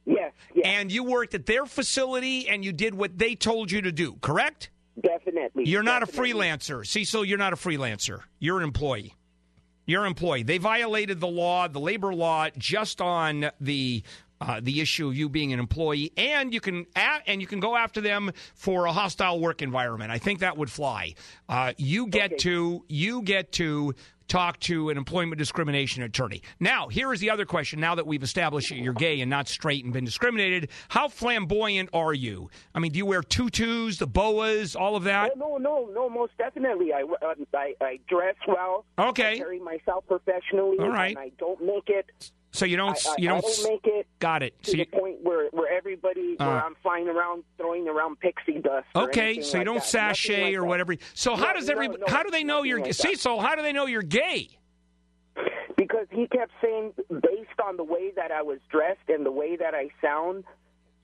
Yes. 0.06 0.32
Yes. 0.54 0.64
and 0.66 0.90
you 0.90 1.04
worked 1.04 1.34
at 1.34 1.46
their 1.46 1.66
facility 1.66 2.48
and 2.48 2.64
you 2.64 2.72
did 2.72 2.94
what 2.94 3.18
they 3.18 3.34
told 3.34 3.70
you 3.70 3.82
to 3.82 3.92
do. 3.92 4.14
Correct? 4.20 4.70
definitely. 5.00 5.64
You're 5.66 5.82
not 5.82 6.02
a 6.02 6.06
definitely. 6.06 6.32
freelancer, 6.32 6.86
Cecil. 6.86 7.24
You're 7.24 7.38
not 7.38 7.52
a 7.52 7.56
freelancer. 7.56 8.20
You're 8.38 8.58
an 8.58 8.64
employee. 8.64 9.14
You're 9.86 10.02
an 10.02 10.08
employee. 10.08 10.42
They 10.42 10.58
violated 10.58 11.20
the 11.20 11.26
law, 11.28 11.68
the 11.68 11.80
labor 11.80 12.14
law, 12.14 12.48
just 12.58 13.00
on 13.00 13.50
the 13.60 14.02
uh, 14.40 14.60
the 14.62 14.80
issue 14.80 15.08
of 15.08 15.16
you 15.16 15.28
being 15.28 15.52
an 15.52 15.58
employee, 15.58 16.12
and 16.16 16.52
you 16.54 16.60
can 16.60 16.86
a- 16.96 17.20
and 17.26 17.40
you 17.40 17.46
can 17.46 17.60
go 17.60 17.76
after 17.76 18.00
them 18.00 18.30
for 18.54 18.86
a 18.86 18.92
hostile 18.92 19.38
work 19.40 19.62
environment. 19.62 20.10
I 20.10 20.18
think 20.18 20.40
that 20.40 20.56
would 20.56 20.70
fly. 20.70 21.14
Uh, 21.48 21.72
you 21.76 22.06
get 22.06 22.32
Okay. 22.32 22.36
to 22.38 22.84
you 22.88 23.22
get 23.22 23.52
to 23.52 23.94
talk 24.28 24.60
to 24.60 24.90
an 24.90 24.96
employment 24.96 25.36
discrimination 25.40 26.04
attorney. 26.04 26.40
Now, 26.60 26.86
here 26.86 27.12
is 27.12 27.18
the 27.18 27.30
other 27.30 27.44
question. 27.44 27.80
Now 27.80 27.96
that 27.96 28.06
we've 28.06 28.22
established 28.22 28.68
that 28.68 28.76
you're 28.78 28.92
gay 28.92 29.20
and 29.20 29.28
not 29.28 29.48
straight 29.48 29.82
and 29.82 29.92
been 29.92 30.04
discriminated, 30.04 30.70
how 30.88 31.08
flamboyant 31.08 31.90
are 31.92 32.14
you? 32.14 32.48
I 32.72 32.78
mean, 32.78 32.92
do 32.92 32.98
you 32.98 33.06
wear 33.06 33.22
tutus, 33.22 33.98
the 33.98 34.06
boas, 34.06 34.76
all 34.76 34.94
of 34.94 35.02
that? 35.02 35.32
Oh, 35.34 35.38
no, 35.38 35.56
no, 35.56 35.90
no, 35.92 36.08
most 36.08 36.38
definitely. 36.38 36.92
I, 36.92 37.02
uh, 37.02 37.34
I, 37.52 37.74
I 37.80 37.98
dress 38.08 38.36
well. 38.46 38.84
Okay. 39.00 39.32
I 39.32 39.38
carry 39.38 39.58
myself 39.58 40.04
professionally. 40.06 40.78
All 40.78 40.90
right. 40.90 41.10
And 41.16 41.18
I 41.18 41.32
don't 41.36 41.60
make 41.64 41.88
it. 41.88 42.30
So 42.52 42.64
you 42.66 42.76
don't 42.76 42.98
I, 43.06 43.10
I, 43.10 43.14
you 43.18 43.28
don't, 43.28 43.42
don't 43.42 43.64
make 43.72 43.86
it 43.86 44.06
got 44.18 44.42
it. 44.42 44.60
to 44.64 44.70
So 44.70 44.72
the 44.72 44.78
you, 44.78 44.86
point 44.86 45.22
where, 45.22 45.48
where 45.50 45.72
everybody, 45.72 46.34
where 46.36 46.48
Uh. 46.48 46.62
I'm 46.62 46.74
flying 46.82 47.08
around 47.08 47.44
throwing 47.56 47.86
around 47.88 48.18
pixie 48.20 48.58
dust. 48.60 48.86
okay, 48.96 49.40
so 49.40 49.58
you 49.58 49.58
like 49.60 49.66
don't 49.66 49.76
that. 49.76 49.84
Like 50.42 50.54
or 50.56 50.60
that. 50.62 50.66
whatever. 50.66 50.96
So 51.14 51.36
how 51.36 51.48
No, 51.48 51.52
does 51.54 51.68
no, 51.68 51.74
no, 51.74 51.96
how 52.08 52.22
do 52.24 52.30
they 52.30 52.42
know 52.44 52.62
you're 52.64 52.78
like 52.80 52.96
that. 52.96 53.38
How 53.40 53.54
do 53.54 53.62
they 53.62 53.72
know 53.72 53.86
you're 53.86 54.02
gay? 54.02 54.48
Because 55.76 56.06
he 56.10 56.26
kept 56.26 56.52
saying, 56.62 56.92
based 57.08 57.58
on 57.64 57.76
the 57.76 57.84
way 57.84 58.12
that 58.16 58.30
I 58.30 58.42
was 58.42 58.58
dressed 58.70 59.08
and 59.08 59.24
the 59.24 59.30
way 59.32 59.56
that 59.56 59.74
I 59.74 59.88
sound, 60.02 60.44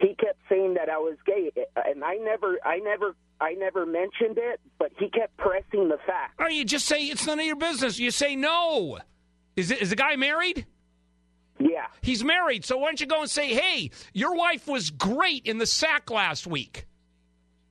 he 0.01 0.15
kept 0.15 0.39
saying 0.51 0.75
that 0.75 0.91
I 0.91 0.99
was 0.99 1.17
gay, 1.25 1.51
and 1.87 2.05
I 2.05 2.17
never, 2.17 2.59
I 2.63 2.79
never, 2.81 3.15
I 3.41 3.55
never 3.55 3.87
mentioned 3.87 4.37
it, 4.37 4.61
but 4.79 4.93
he 4.99 5.09
kept 5.09 5.35
pressing 5.39 5.89
the 5.89 5.97
fact. 6.07 6.35
Or 6.39 6.51
you 6.51 6.65
just 6.65 6.85
say 6.87 7.05
it's 7.05 7.27
none 7.27 7.41
of 7.41 7.47
your 7.47 7.57
business. 7.57 7.99
You 7.99 8.11
say 8.11 8.37
no. 8.37 8.99
Is 9.57 9.71
it, 9.71 9.81
is 9.81 9.89
the 9.91 9.97
guy 9.97 10.17
married? 10.17 10.67
He's 12.01 12.25
married. 12.25 12.65
So 12.65 12.79
why 12.79 12.89
don't 12.89 13.01
you 13.01 13.07
go 13.07 13.23
and 13.23 13.31
say, 13.31 13.55
hey, 13.55 13.91
your 14.13 14.35
wife 14.35 14.67
was 14.67 14.91
great 14.91 15.47
in 15.47 15.59
the 15.59 15.67
sack 15.67 16.11
last 16.11 16.47
week. 16.47 16.87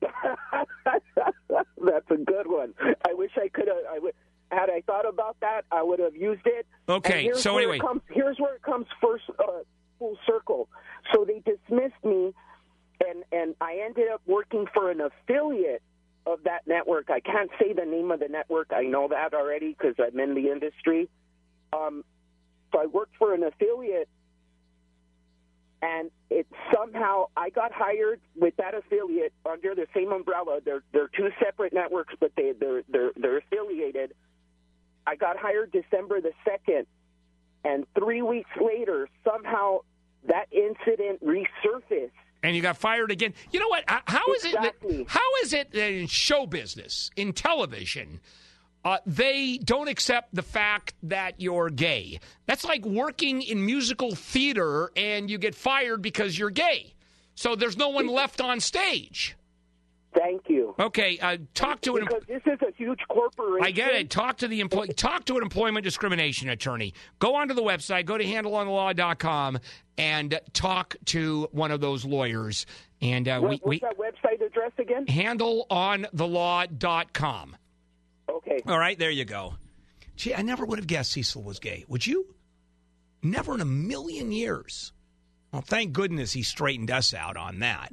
That's 0.00 2.10
a 2.10 2.16
good 2.16 2.46
one. 2.46 2.74
I 3.08 3.14
wish 3.14 3.32
I 3.36 3.48
could 3.48 3.68
have. 3.68 3.78
I 3.90 3.98
would, 3.98 4.14
had 4.50 4.70
I 4.70 4.82
thought 4.86 5.08
about 5.08 5.36
that, 5.40 5.64
I 5.70 5.82
would 5.82 6.00
have 6.00 6.16
used 6.16 6.46
it. 6.46 6.66
Okay, 6.88 7.32
so 7.34 7.56
anyway. 7.56 7.78
comes, 7.78 8.02
here's 8.10 8.38
where 8.38 8.56
it 8.56 8.62
comes 8.62 8.86
first, 9.00 9.24
uh, 9.38 9.62
full 9.98 10.18
circle. 10.26 10.68
So 11.12 11.24
they 11.24 11.40
dismissed 11.40 12.04
me, 12.04 12.32
and 13.06 13.24
and 13.32 13.54
I 13.60 13.80
ended 13.84 14.08
up 14.12 14.22
working 14.26 14.66
for 14.72 14.90
an 14.90 15.00
affiliate 15.00 15.82
of 16.26 16.42
that 16.44 16.66
network. 16.66 17.10
I 17.10 17.20
can't 17.20 17.50
say 17.60 17.72
the 17.72 17.84
name 17.84 18.10
of 18.10 18.20
the 18.20 18.28
network. 18.28 18.72
I 18.74 18.82
know 18.82 19.08
that 19.08 19.32
already 19.32 19.76
because 19.78 19.94
I'm 19.98 20.18
in 20.18 20.34
the 20.34 20.50
industry. 20.50 21.08
Um, 21.72 22.04
so 22.72 22.80
I 22.80 22.86
worked 22.86 23.16
for 23.16 23.32
an 23.32 23.44
affiliate 23.44 24.08
and 25.86 26.10
it 26.30 26.46
somehow 26.74 27.26
I 27.36 27.50
got 27.50 27.70
hired 27.72 28.20
with 28.34 28.56
that 28.56 28.74
affiliate 28.74 29.32
under 29.48 29.74
the 29.74 29.86
same 29.94 30.12
umbrella. 30.12 30.58
They're 30.64 30.82
they're 30.92 31.08
two 31.08 31.28
separate 31.42 31.72
networks, 31.72 32.14
but 32.18 32.32
they 32.36 32.52
they're 32.58 32.82
they're 32.88 33.12
they're 33.16 33.38
affiliated. 33.38 34.14
I 35.06 35.14
got 35.14 35.36
hired 35.36 35.70
December 35.70 36.20
the 36.20 36.32
second, 36.44 36.86
and 37.64 37.86
three 37.96 38.22
weeks 38.22 38.50
later, 38.60 39.08
somehow 39.24 39.80
that 40.28 40.46
incident 40.50 41.24
resurfaced. 41.24 42.10
And 42.42 42.56
you 42.56 42.62
got 42.62 42.76
fired 42.76 43.10
again. 43.12 43.34
You 43.52 43.60
know 43.60 43.68
what? 43.68 43.84
How 43.86 44.32
is 44.34 44.44
it? 44.44 44.54
That, 44.54 44.74
how 45.06 45.36
is 45.42 45.52
it 45.52 45.70
that 45.72 45.92
in 45.92 46.08
show 46.08 46.46
business, 46.46 47.10
in 47.16 47.32
television, 47.32 48.20
uh, 48.86 48.98
they 49.04 49.58
don't 49.58 49.88
accept 49.88 50.32
the 50.34 50.42
fact 50.42 50.94
that 51.02 51.40
you're 51.40 51.70
gay? 51.70 52.20
That's 52.46 52.64
like 52.64 52.84
working 52.84 53.42
in 53.42 53.66
musical 53.66 54.14
theater 54.14 54.92
and 54.96 55.28
you 55.28 55.38
get 55.38 55.56
fired 55.56 56.02
because 56.02 56.38
you're 56.38 56.50
gay. 56.50 56.94
So 57.34 57.56
there's 57.56 57.76
no 57.76 57.88
one 57.88 58.06
left 58.06 58.40
on 58.40 58.60
stage. 58.60 59.36
Thank 60.16 60.48
you. 60.48 60.74
Okay, 60.80 61.18
uh, 61.18 61.36
talk 61.52 61.82
to 61.82 61.96
an. 61.96 62.04
Because 62.04 62.22
this 62.26 62.40
is 62.46 62.58
a 62.66 62.72
huge 62.74 63.00
corporation. 63.08 63.66
I 63.66 63.70
get 63.70 63.94
it. 63.94 64.08
Talk 64.08 64.38
to 64.38 64.48
the 64.48 64.60
employee. 64.60 64.88
Talk 64.94 65.26
to 65.26 65.36
an 65.36 65.42
employment 65.42 65.84
discrimination 65.84 66.48
attorney. 66.48 66.94
Go 67.18 67.34
onto 67.34 67.52
the 67.52 67.60
website. 67.62 68.06
Go 68.06 68.16
to 68.16 68.24
handelonthelaw.com 68.24 69.58
and 69.98 70.40
talk 70.54 70.96
to 71.06 71.48
one 71.52 71.70
of 71.70 71.82
those 71.82 72.06
lawyers. 72.06 72.64
And 73.02 73.28
uh, 73.28 73.40
What, 73.40 73.50
we, 73.50 73.56
what's 73.56 73.66
we 73.66 73.78
that 73.80 73.98
website 73.98 74.40
address 74.46 74.72
again? 74.78 75.04
handelonthelaw.com. 75.06 77.56
Okay. 78.56 78.72
All 78.72 78.78
right, 78.78 78.98
there 78.98 79.10
you 79.10 79.24
go. 79.24 79.54
Gee, 80.16 80.34
I 80.34 80.42
never 80.42 80.64
would 80.64 80.78
have 80.78 80.86
guessed 80.86 81.12
Cecil 81.12 81.42
was 81.42 81.58
gay. 81.58 81.84
Would 81.88 82.06
you? 82.06 82.34
Never 83.22 83.54
in 83.54 83.60
a 83.60 83.66
million 83.66 84.32
years. 84.32 84.92
Well, 85.52 85.62
thank 85.62 85.92
goodness 85.92 86.32
he 86.32 86.42
straightened 86.42 86.90
us 86.90 87.12
out 87.12 87.36
on 87.36 87.58
that. 87.58 87.92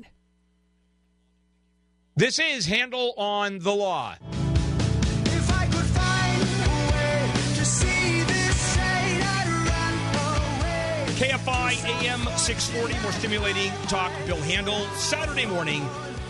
This 2.15 2.39
is 2.39 2.65
Handel 2.65 3.13
on 3.17 3.59
the 3.59 3.73
Law. 3.73 4.15
If 5.25 5.51
I 5.51 5.65
could 5.65 5.85
find 5.85 6.41
a 6.41 6.91
way 6.93 7.31
to 7.55 7.65
see 7.65 8.21
this 8.21 8.75
shade, 8.75 9.21
I'd 9.21 9.47
run 9.67 10.59
away. 10.61 11.29
KFI 11.29 12.05
AM 12.05 12.37
640, 12.37 13.01
more 13.01 13.11
stimulating 13.11 13.71
talk. 13.87 14.11
Bill 14.25 14.37
Handel. 14.37 14.79
Saturday 14.95 15.45
morning, 15.45 15.85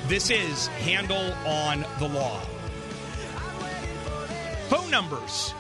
this 0.08 0.30
is 0.32 0.68
Handel 0.68 1.34
on 1.46 1.86
the 2.00 2.08
Law. 2.08 2.42
Phone 4.74 4.90
numbers 4.90 5.54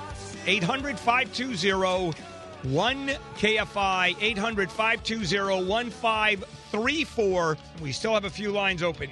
800 0.47 0.97
520 0.97 2.19
1KFI, 2.63 4.15
800 4.19 4.71
520 4.71 5.67
1534. 5.67 7.57
We 7.79 7.91
still 7.91 8.15
have 8.15 8.25
a 8.25 8.29
few 8.31 8.51
lines 8.51 8.81
open. 8.81 9.11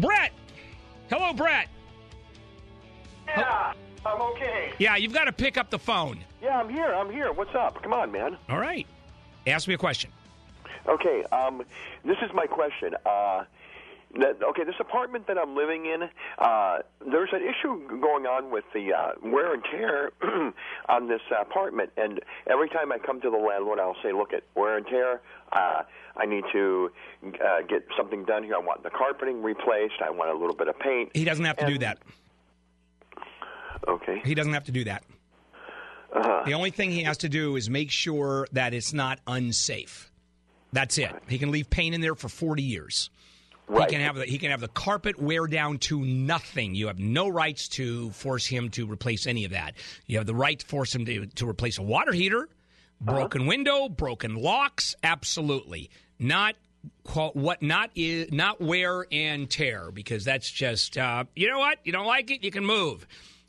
Brett! 0.00 0.32
Hello, 1.08 1.32
Brett. 1.32 1.68
Yeah, 3.28 3.72
I'm 4.04 4.20
okay. 4.20 4.72
Yeah, 4.80 4.96
you've 4.96 5.12
got 5.12 5.26
to 5.26 5.32
pick 5.32 5.56
up 5.56 5.70
the 5.70 5.78
phone. 5.78 6.18
Yeah, 6.42 6.58
I'm 6.58 6.68
here. 6.68 6.92
I'm 6.92 7.12
here. 7.12 7.30
What's 7.30 7.54
up? 7.54 7.80
Come 7.84 7.92
on, 7.92 8.10
man. 8.10 8.36
All 8.48 8.58
right. 8.58 8.88
Ask 9.46 9.68
me 9.68 9.74
a 9.74 9.78
question. 9.78 10.10
Okay, 10.88 11.22
um, 11.30 11.62
this 12.04 12.16
is 12.20 12.32
my 12.34 12.46
question. 12.46 12.96
Uh, 13.06 13.44
that, 14.18 14.42
okay, 14.42 14.64
this 14.64 14.74
apartment 14.78 15.26
that 15.26 15.38
I'm 15.38 15.56
living 15.56 15.86
in, 15.86 16.08
uh, 16.38 16.78
there's 17.10 17.30
an 17.32 17.40
issue 17.42 18.00
going 18.00 18.26
on 18.26 18.50
with 18.50 18.64
the 18.74 18.92
uh, 18.92 19.12
wear 19.22 19.54
and 19.54 19.64
tear 19.64 20.10
on 20.88 21.08
this 21.08 21.20
apartment, 21.40 21.90
and 21.96 22.20
every 22.46 22.68
time 22.68 22.92
I 22.92 22.98
come 22.98 23.20
to 23.22 23.30
the 23.30 23.36
landlord, 23.36 23.80
I'll 23.80 23.96
say, 24.02 24.12
"Look 24.12 24.32
at 24.32 24.42
wear 24.54 24.76
and 24.76 24.86
tear. 24.86 25.20
Uh, 25.50 25.82
I 26.16 26.26
need 26.26 26.44
to 26.52 26.90
uh, 27.24 27.62
get 27.68 27.86
something 27.96 28.24
done 28.24 28.44
here. 28.44 28.54
I 28.54 28.58
want 28.58 28.82
the 28.82 28.90
carpeting 28.90 29.42
replaced. 29.42 29.94
I 30.04 30.10
want 30.10 30.30
a 30.30 30.36
little 30.36 30.56
bit 30.56 30.68
of 30.68 30.78
paint." 30.78 31.10
He 31.14 31.24
doesn't 31.24 31.44
have 31.44 31.56
to 31.58 31.66
do 31.66 31.78
that. 31.78 31.98
Okay. 33.88 34.20
He 34.24 34.34
doesn't 34.34 34.52
have 34.52 34.64
to 34.64 34.72
do 34.72 34.84
that. 34.84 35.04
Uh-huh. 36.12 36.42
The 36.44 36.52
only 36.52 36.70
thing 36.70 36.90
he 36.90 37.04
has 37.04 37.18
to 37.18 37.28
do 37.28 37.56
is 37.56 37.70
make 37.70 37.90
sure 37.90 38.46
that 38.52 38.74
it's 38.74 38.92
not 38.92 39.18
unsafe. 39.26 40.10
That's 40.72 40.98
it. 40.98 41.10
He 41.28 41.38
can 41.38 41.50
leave 41.50 41.70
paint 41.70 41.94
in 41.94 42.00
there 42.00 42.14
for 42.14 42.28
40 42.28 42.62
years. 42.62 43.10
Right. 43.72 43.88
He 43.88 43.96
can 43.96 44.04
have 44.04 44.16
the, 44.16 44.24
he 44.26 44.38
can 44.38 44.50
have 44.50 44.60
the 44.60 44.68
carpet 44.68 45.18
wear 45.18 45.46
down 45.46 45.78
to 45.78 46.04
nothing. 46.04 46.74
You 46.74 46.88
have 46.88 46.98
no 46.98 47.28
rights 47.28 47.68
to 47.68 48.10
force 48.10 48.46
him 48.46 48.68
to 48.70 48.86
replace 48.86 49.26
any 49.26 49.46
of 49.46 49.52
that. 49.52 49.74
You 50.06 50.18
have 50.18 50.26
the 50.26 50.34
right 50.34 50.58
to 50.58 50.66
force 50.66 50.94
him 50.94 51.06
to, 51.06 51.24
to 51.26 51.48
replace 51.48 51.78
a 51.78 51.82
water 51.82 52.12
heater, 52.12 52.50
broken 53.00 53.46
window, 53.46 53.88
broken 53.88 54.34
locks. 54.34 54.94
Absolutely 55.02 55.90
not. 56.18 56.54
What 57.14 57.62
not 57.62 57.90
is 57.94 58.32
not 58.32 58.60
wear 58.60 59.06
and 59.10 59.48
tear 59.48 59.90
because 59.92 60.24
that's 60.24 60.50
just 60.50 60.98
uh, 60.98 61.24
you 61.36 61.48
know 61.48 61.60
what 61.60 61.78
you 61.84 61.92
don't 61.92 62.06
like 62.06 62.30
it 62.30 62.42
you 62.42 62.50
can 62.50 62.66
move. 62.66 63.06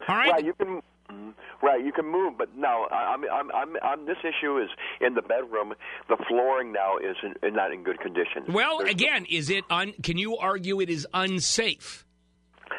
All 0.07 0.15
right. 0.15 0.31
Right, 0.31 0.45
you 0.45 0.53
can. 0.53 0.81
Mhm. 1.13 1.33
Right, 1.61 1.83
you 1.85 1.91
can 1.93 2.05
move, 2.05 2.33
but 2.37 2.49
now 2.57 2.83
I- 2.91 3.13
I'm, 3.13 3.23
I'm, 3.31 3.51
I'm, 3.51 3.75
I'm, 3.83 4.05
this 4.05 4.17
issue 4.21 4.57
is 4.59 4.69
in 4.99 5.13
the 5.13 5.21
bedroom. 5.21 5.73
The 6.09 6.17
flooring 6.27 6.73
now 6.73 6.97
is 6.97 7.15
in, 7.41 7.53
not 7.53 7.71
in 7.71 7.83
good 7.83 7.99
condition. 7.99 8.43
Well, 8.49 8.79
There's- 8.79 8.91
again, 8.93 9.25
is 9.29 9.49
it 9.49 9.63
un? 9.69 9.93
Can 10.03 10.17
you 10.17 10.37
argue 10.37 10.81
it 10.81 10.89
is 10.89 11.07
unsafe? 11.13 12.05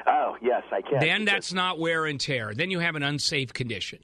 Oh, 0.07 0.37
yes, 0.43 0.63
I 0.73 0.83
can. 0.83 0.99
Then 1.01 1.25
that's 1.25 1.53
not 1.53 1.79
wear 1.79 2.05
and 2.05 2.21
tear. 2.21 2.53
Then 2.55 2.71
you 2.71 2.81
have 2.81 2.95
an 2.97 3.03
unsafe 3.03 3.53
condition. 3.55 4.01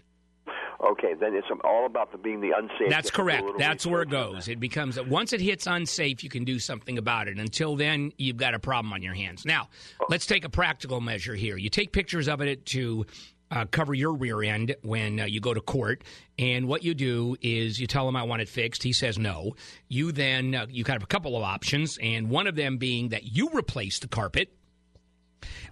okay. 0.90 1.14
Then 1.18 1.34
it's 1.34 1.46
all 1.64 1.84
about 1.84 2.10
the 2.12 2.16
being 2.18 2.40
the 2.40 2.52
unsafe. 2.56 2.88
That's 2.88 3.10
correct. 3.10 3.44
That's 3.58 3.84
where 3.86 4.00
it 4.02 4.08
goes. 4.08 4.48
It 4.48 4.60
becomes 4.60 4.98
once 5.00 5.32
it 5.34 5.40
hits 5.40 5.66
unsafe, 5.66 6.24
you 6.24 6.30
can 6.30 6.44
do 6.44 6.58
something 6.58 6.96
about 6.96 7.28
it. 7.28 7.38
Until 7.38 7.76
then, 7.76 8.12
you've 8.16 8.38
got 8.38 8.54
a 8.54 8.58
problem 8.58 8.92
on 8.94 9.02
your 9.02 9.12
hands. 9.14 9.44
Now, 9.44 9.68
let's 10.08 10.24
take 10.24 10.44
a 10.44 10.48
practical 10.48 11.00
measure 11.02 11.34
here. 11.34 11.56
You 11.58 11.68
take 11.68 11.92
pictures 11.92 12.28
of 12.28 12.40
it 12.40 12.64
to 12.66 13.04
uh, 13.50 13.64
cover 13.70 13.94
your 13.94 14.14
rear 14.14 14.42
end 14.42 14.74
when 14.82 15.20
uh, 15.20 15.24
you 15.24 15.40
go 15.40 15.52
to 15.52 15.60
court, 15.60 16.04
and 16.38 16.68
what 16.68 16.82
you 16.82 16.94
do 16.94 17.36
is 17.42 17.80
you 17.80 17.86
tell 17.86 18.08
him 18.08 18.16
I 18.16 18.22
want 18.22 18.42
it 18.42 18.48
fixed. 18.48 18.82
He 18.82 18.92
says 18.92 19.18
no. 19.18 19.54
You 19.88 20.12
then 20.12 20.54
uh, 20.54 20.66
you 20.70 20.84
kind 20.84 20.96
of 20.96 21.02
have 21.02 21.06
a 21.06 21.12
couple 21.12 21.36
of 21.36 21.42
options, 21.42 21.98
and 22.00 22.30
one 22.30 22.46
of 22.46 22.54
them 22.54 22.78
being 22.78 23.08
that 23.10 23.24
you 23.24 23.50
replace 23.52 23.98
the 23.98 24.08
carpet 24.08 24.52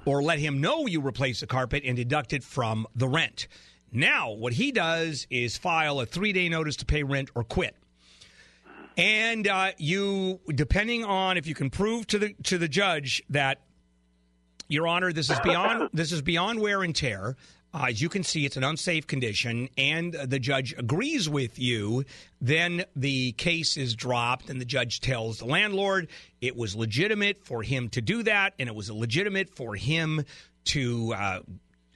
or 0.05 0.23
let 0.23 0.39
him 0.39 0.61
know 0.61 0.87
you 0.87 1.01
replace 1.01 1.41
the 1.41 1.47
carpet 1.47 1.83
and 1.85 1.97
deduct 1.97 2.33
it 2.33 2.43
from 2.43 2.87
the 2.95 3.09
rent. 3.09 3.49
Now, 3.93 4.33
what 4.33 4.53
he 4.53 4.73
does 4.73 5.27
is 5.31 5.57
file 5.57 6.01
a 6.01 6.07
three 6.07 6.33
day 6.33 6.49
notice 6.49 6.77
to 6.77 6.87
pay 6.87 7.03
rent 7.03 7.31
or 7.35 7.45
quit. 7.45 7.75
And 8.97 9.47
uh, 9.47 9.73
you, 9.79 10.41
depending 10.49 11.05
on 11.05 11.37
if 11.37 11.47
you 11.47 11.55
can 11.55 11.71
prove 11.71 12.07
to 12.09 12.19
the 12.19 12.35
to 12.45 12.59
the 12.59 12.69
judge 12.69 13.23
that, 13.31 13.61
Your 14.69 14.89
Honor, 14.89 15.13
this 15.13 15.31
is 15.31 15.39
beyond 15.41 15.91
this 15.93 16.11
is 16.11 16.21
beyond 16.21 16.61
wear 16.61 16.83
and 16.83 16.95
tear. 16.95 17.37
Uh, 17.75 17.87
as 17.91 18.01
you 18.01 18.09
can 18.09 18.23
see, 18.23 18.47
it's 18.47 18.57
an 18.57 18.65
unsafe 18.65 19.07
condition, 19.07 19.69
and 19.77 20.15
the 20.15 20.39
judge 20.39 20.75
agrees 20.79 21.29
with 21.29 21.59
you. 21.59 22.05
Then 22.41 22.85
the 22.97 23.33
case 23.33 23.77
is 23.77 23.95
dropped, 23.95 24.49
and 24.49 24.59
the 24.59 24.65
judge 24.65 25.01
tells 25.01 25.39
the 25.39 25.45
landlord 25.45 26.09
it 26.41 26.57
was 26.57 26.75
legitimate 26.75 27.45
for 27.45 27.63
him 27.63 27.91
to 27.91 28.01
do 28.01 28.23
that, 28.23 28.55
and 28.59 28.69
it 28.69 28.75
was 28.75 28.91
legitimate 28.91 29.51
for 29.51 29.75
him 29.75 30.25
to 30.65 31.13
uh, 31.15 31.41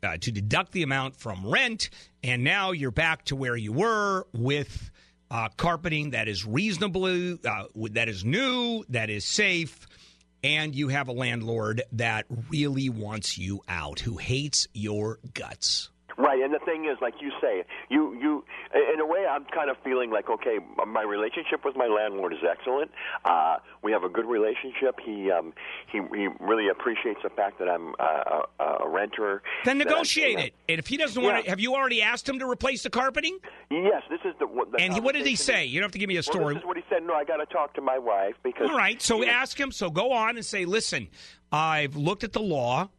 uh, 0.03 0.17
to 0.21 0.33
deduct 0.33 0.73
the 0.73 0.83
amount 0.83 1.17
from 1.17 1.47
rent, 1.47 1.89
and 2.23 2.45
now 2.45 2.73
you're 2.73 2.91
back 2.91 3.25
to 3.27 3.37
where 3.37 3.57
you 3.57 3.73
were 3.73 4.27
with 4.35 4.91
uh, 5.31 5.49
carpeting 5.57 6.11
that 6.11 6.29
is 6.29 6.45
reasonably 6.45 7.39
uh, 7.49 7.65
that 7.93 8.09
is 8.09 8.25
new, 8.25 8.85
that 8.91 9.09
is 9.09 9.25
safe, 9.25 9.87
and 10.43 10.75
you 10.75 10.89
have 10.89 11.09
a 11.09 11.13
landlord 11.13 11.83
that 11.93 12.27
really 12.51 12.89
wants 12.89 13.39
you 13.39 13.63
out, 13.69 14.01
who 14.01 14.17
hates 14.17 14.69
your 14.75 15.19
guts. 15.35 15.91
Right, 16.19 16.41
and 16.43 16.53
the 16.53 16.59
thing 16.61 16.85
is, 16.85 16.99
like 17.01 17.15
you 17.21 17.31
say, 17.41 17.65
you 17.89 18.15
you 18.21 18.45
in 18.95 19.01
a 19.01 19.07
way, 19.07 19.27
I'm 19.29 19.45
kind 19.47 19.71
of 19.71 19.77
feeling 19.85 20.11
like 20.11 20.29
okay, 20.29 20.59
my 20.87 21.03
relationship 21.03 21.65
with 21.65 21.77
my 21.77 21.87
landlord 21.87 22.33
is 22.33 22.41
excellent. 22.49 22.91
Uh, 23.25 23.57
we 23.83 23.93
have 23.93 24.05
a 24.05 24.09
good 24.09 24.27
relationship. 24.27 24.99
He 25.05 25.31
um, 25.31 25.53
he 25.91 26.01
he 26.15 26.29
really 26.41 26.69
appreciates 26.69 27.21
the 27.23 27.31
fact 27.31 27.59
that 27.59 27.69
I'm 27.69 27.95
uh, 27.99 28.43
a, 28.61 28.65
a 28.85 28.89
renter. 28.89 29.43
Then 29.65 29.79
negotiate 29.79 30.39
it. 30.39 30.55
And 30.69 30.79
if 30.79 30.87
he 30.87 30.97
doesn't 30.97 31.23
want 31.23 31.37
Yeah. 31.39 31.43
to, 31.43 31.51
have 31.51 31.61
you 31.61 31.75
already 31.75 32.03
asked 32.03 32.29
him 32.29 32.39
to 32.41 32.49
replace 32.49 32.83
the 32.83 32.91
carpeting? 32.91 33.39
Yes, 33.71 34.03
this 34.11 34.21
is 34.25 34.35
the. 34.39 34.47
the 34.71 34.79
And 34.83 34.93
he, 34.95 35.01
what 35.01 35.15
did 35.15 35.27
he 35.27 35.37
say? 35.37 35.65
You 35.65 35.81
don't 35.81 35.87
have 35.87 35.93
to 35.93 35.99
give 35.99 36.09
me 36.09 36.17
a 36.17 36.19
Well, 36.19 36.23
story. 36.25 36.55
this 36.55 36.61
is 36.63 36.67
what 36.67 36.77
he 36.77 36.83
said. 36.91 37.03
No, 37.05 37.15
I 37.15 37.25
got 37.25 37.39
to 37.39 37.47
talk 37.47 37.75
to 37.75 37.81
my 37.81 37.99
wife 37.99 38.35
because. 38.43 38.69
All 38.71 38.77
right. 38.77 39.01
So 39.01 39.25
ask 39.25 39.59
him. 39.59 39.73
So 39.73 39.91
go 39.91 40.13
on 40.13 40.37
and 40.37 40.45
say, 40.45 40.65
listen, 40.65 41.09
I've 41.51 41.97
looked 41.97 42.25
at 42.25 42.33
the 42.33 42.41
law. 42.43 42.91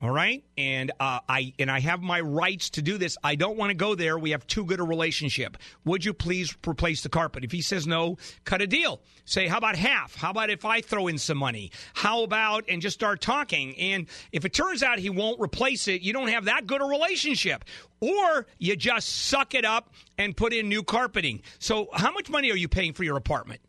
All 0.00 0.10
right, 0.12 0.44
and 0.56 0.92
uh, 1.00 1.18
I 1.28 1.52
and 1.58 1.68
I 1.68 1.80
have 1.80 2.00
my 2.00 2.20
rights 2.20 2.70
to 2.70 2.82
do 2.82 2.98
this. 2.98 3.16
I 3.24 3.34
don't 3.34 3.56
want 3.56 3.70
to 3.70 3.74
go 3.74 3.96
there. 3.96 4.16
We 4.16 4.30
have 4.30 4.46
too 4.46 4.64
good 4.64 4.78
a 4.78 4.84
relationship. 4.84 5.56
Would 5.84 6.04
you 6.04 6.14
please 6.14 6.56
replace 6.64 7.02
the 7.02 7.08
carpet? 7.08 7.42
If 7.42 7.50
he 7.50 7.60
says 7.62 7.84
no, 7.84 8.16
cut 8.44 8.62
a 8.62 8.68
deal. 8.68 9.00
Say, 9.24 9.48
how 9.48 9.58
about 9.58 9.74
half? 9.74 10.14
How 10.14 10.30
about 10.30 10.50
if 10.50 10.64
I 10.64 10.82
throw 10.82 11.08
in 11.08 11.18
some 11.18 11.38
money? 11.38 11.72
How 11.94 12.22
about 12.22 12.64
and 12.68 12.80
just 12.80 12.94
start 12.94 13.20
talking? 13.20 13.76
And 13.76 14.06
if 14.30 14.44
it 14.44 14.52
turns 14.52 14.84
out 14.84 15.00
he 15.00 15.10
won't 15.10 15.40
replace 15.40 15.88
it, 15.88 16.00
you 16.00 16.12
don't 16.12 16.28
have 16.28 16.44
that 16.44 16.68
good 16.68 16.80
a 16.80 16.84
relationship, 16.84 17.64
or 18.00 18.46
you 18.58 18.76
just 18.76 19.08
suck 19.08 19.52
it 19.56 19.64
up 19.64 19.92
and 20.16 20.36
put 20.36 20.52
in 20.52 20.68
new 20.68 20.84
carpeting. 20.84 21.42
So, 21.58 21.88
how 21.92 22.12
much 22.12 22.30
money 22.30 22.52
are 22.52 22.56
you 22.56 22.68
paying 22.68 22.92
for 22.92 23.02
your 23.02 23.16
apartment? 23.16 23.60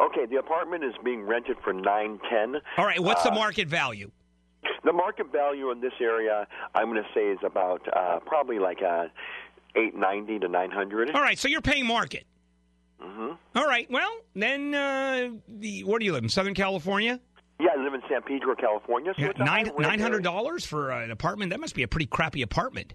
Okay, 0.00 0.26
the 0.26 0.36
apartment 0.38 0.82
is 0.82 0.94
being 1.04 1.22
rented 1.22 1.56
for 1.62 1.72
nine 1.72 2.18
ten. 2.28 2.56
All 2.76 2.84
right, 2.84 2.98
what's 2.98 3.22
the 3.22 3.30
Uh, 3.30 3.36
market 3.36 3.68
value? 3.68 4.10
The 4.84 4.92
market 4.92 5.30
value 5.32 5.70
in 5.70 5.80
this 5.80 5.92
area, 6.00 6.46
I'm 6.74 6.90
going 6.90 7.02
to 7.02 7.08
say, 7.14 7.26
is 7.28 7.38
about 7.44 7.82
uh, 7.96 8.20
probably 8.26 8.58
like 8.58 8.82
uh, 8.82 9.06
eight 9.76 9.94
ninety 9.94 10.38
to 10.38 10.48
nine 10.48 10.70
hundred. 10.70 11.10
All 11.10 11.20
right, 11.22 11.38
so 11.38 11.48
you're 11.48 11.60
paying 11.60 11.86
market. 11.86 12.24
Mm-hmm. 13.02 13.32
All 13.54 13.66
right, 13.66 13.88
well, 13.90 14.10
then 14.34 14.74
uh, 14.74 15.30
the, 15.48 15.84
where 15.84 15.98
do 15.98 16.04
you 16.04 16.12
live? 16.12 16.24
In 16.24 16.28
Southern 16.28 16.54
California? 16.54 17.20
Yeah, 17.60 17.68
I 17.76 17.82
live 17.82 17.94
in 17.94 18.02
San 18.08 18.22
Pedro, 18.22 18.54
California. 18.54 19.12
So 19.16 19.22
Yeah, 19.22 19.30
it's 19.30 19.38
nine 19.38 19.66
high 19.66 19.72
rent 19.72 19.78
nine 19.80 20.00
hundred 20.00 20.24
area. 20.26 20.36
dollars 20.36 20.64
for 20.64 20.90
an 20.90 21.10
apartment. 21.10 21.50
That 21.50 21.60
must 21.60 21.74
be 21.74 21.82
a 21.82 21.88
pretty 21.88 22.06
crappy 22.06 22.42
apartment. 22.42 22.94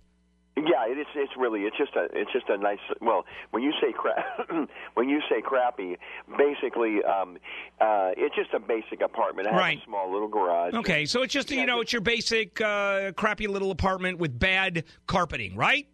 Yeah, 0.56 0.86
it 0.88 1.00
is. 1.00 1.08
It's 1.16 1.32
really. 1.36 1.62
It's 1.62 1.78
just 1.78 1.96
a. 1.96 2.08
It's 2.14 2.32
just 2.32 2.48
a 2.48 2.58
nice. 2.58 2.78
Well, 3.02 3.26
when 3.52 3.64
you 3.64 3.72
say 3.82 3.92
crap, 3.92 4.50
when 4.94 5.10
you 5.10 5.20
say 5.28 5.42
crappy, 5.42 5.98
basically, 6.38 7.04
um, 7.04 7.38
uh, 7.82 8.12
it's 8.16 8.36
just 8.36 8.54
a 8.54 8.60
basic 8.60 9.02
apartment. 9.02 9.48
It 9.48 9.54
has 9.54 9.60
Right. 9.60 9.80
a 9.82 9.86
small 9.86 10.12
little 10.12 10.28
garage. 10.28 10.74
Okay, 10.76 11.06
so 11.06 11.24
it's 11.24 11.34
just 11.34 11.50
you 11.50 11.66
know 11.66 11.82
it's 11.82 11.92
your 11.92 12.02
basic 12.02 12.62
uh, 12.62 13.14
crappy 13.14 13.48
little 13.48 13.72
apartment 13.72 14.20
with 14.20 14.38
bad 14.38 14.84
carpeting, 15.08 15.56
right? 15.56 15.88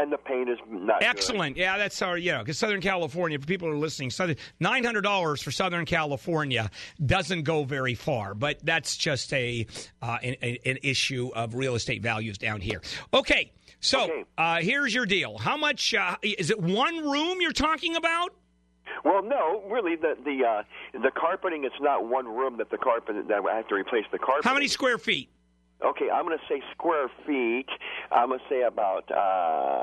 And 0.00 0.12
the 0.12 0.16
paint 0.16 0.48
is 0.48 0.58
not 0.70 1.00
good. 1.00 1.08
Excellent. 1.08 1.56
Yeah, 1.56 1.76
that's 1.76 2.00
our 2.00 2.16
you 2.16 2.32
know 2.32 2.38
because 2.38 2.56
Southern 2.56 2.80
California 2.80 3.38
for 3.38 3.46
people 3.46 3.68
who 3.68 3.74
are 3.74 3.78
listening, 3.78 4.10
Southern 4.10 4.36
nine 4.58 4.84
hundred 4.84 5.02
dollars 5.02 5.42
for 5.42 5.50
Southern 5.50 5.84
California 5.84 6.70
doesn't 7.04 7.42
go 7.42 7.64
very 7.64 7.94
far, 7.94 8.34
but 8.34 8.58
that's 8.64 8.96
just 8.96 9.32
a 9.34 9.66
uh, 10.00 10.16
an, 10.22 10.36
an 10.64 10.78
issue 10.82 11.30
of 11.34 11.54
real 11.54 11.74
estate 11.74 12.00
values 12.00 12.38
down 12.38 12.60
here. 12.60 12.80
Okay, 13.12 13.50
so 13.80 14.04
Okay. 14.04 14.24
Uh, 14.36 14.60
here's 14.60 14.94
your 14.94 15.06
deal. 15.06 15.38
How 15.38 15.56
much 15.56 15.94
uh, 15.94 16.16
is 16.22 16.50
it? 16.50 16.60
One 16.60 16.98
room 17.08 17.38
you're 17.40 17.52
talking 17.52 17.96
about? 17.96 18.34
Well, 19.04 19.22
no, 19.22 19.62
really, 19.70 19.96
the 19.96 20.16
the 20.24 20.44
uh, 20.44 20.62
the 20.92 21.10
carpeting. 21.10 21.64
It's 21.64 21.80
not 21.80 22.06
one 22.08 22.26
room 22.26 22.56
that 22.58 22.70
the 22.70 22.78
carpet 22.78 23.16
that 23.28 23.42
I 23.48 23.56
have 23.56 23.68
to 23.68 23.74
replace 23.74 24.04
the 24.10 24.18
carpet. 24.18 24.44
How 24.44 24.54
many 24.54 24.68
square 24.68 24.98
feet? 24.98 25.28
Okay, 25.84 26.10
I'm 26.10 26.24
going 26.26 26.36
to 26.36 26.44
say 26.48 26.60
square 26.72 27.08
feet. 27.24 27.68
I'm 28.10 28.28
going 28.28 28.40
to 28.40 28.44
say 28.48 28.62
about. 28.62 29.04
Uh, 29.10 29.14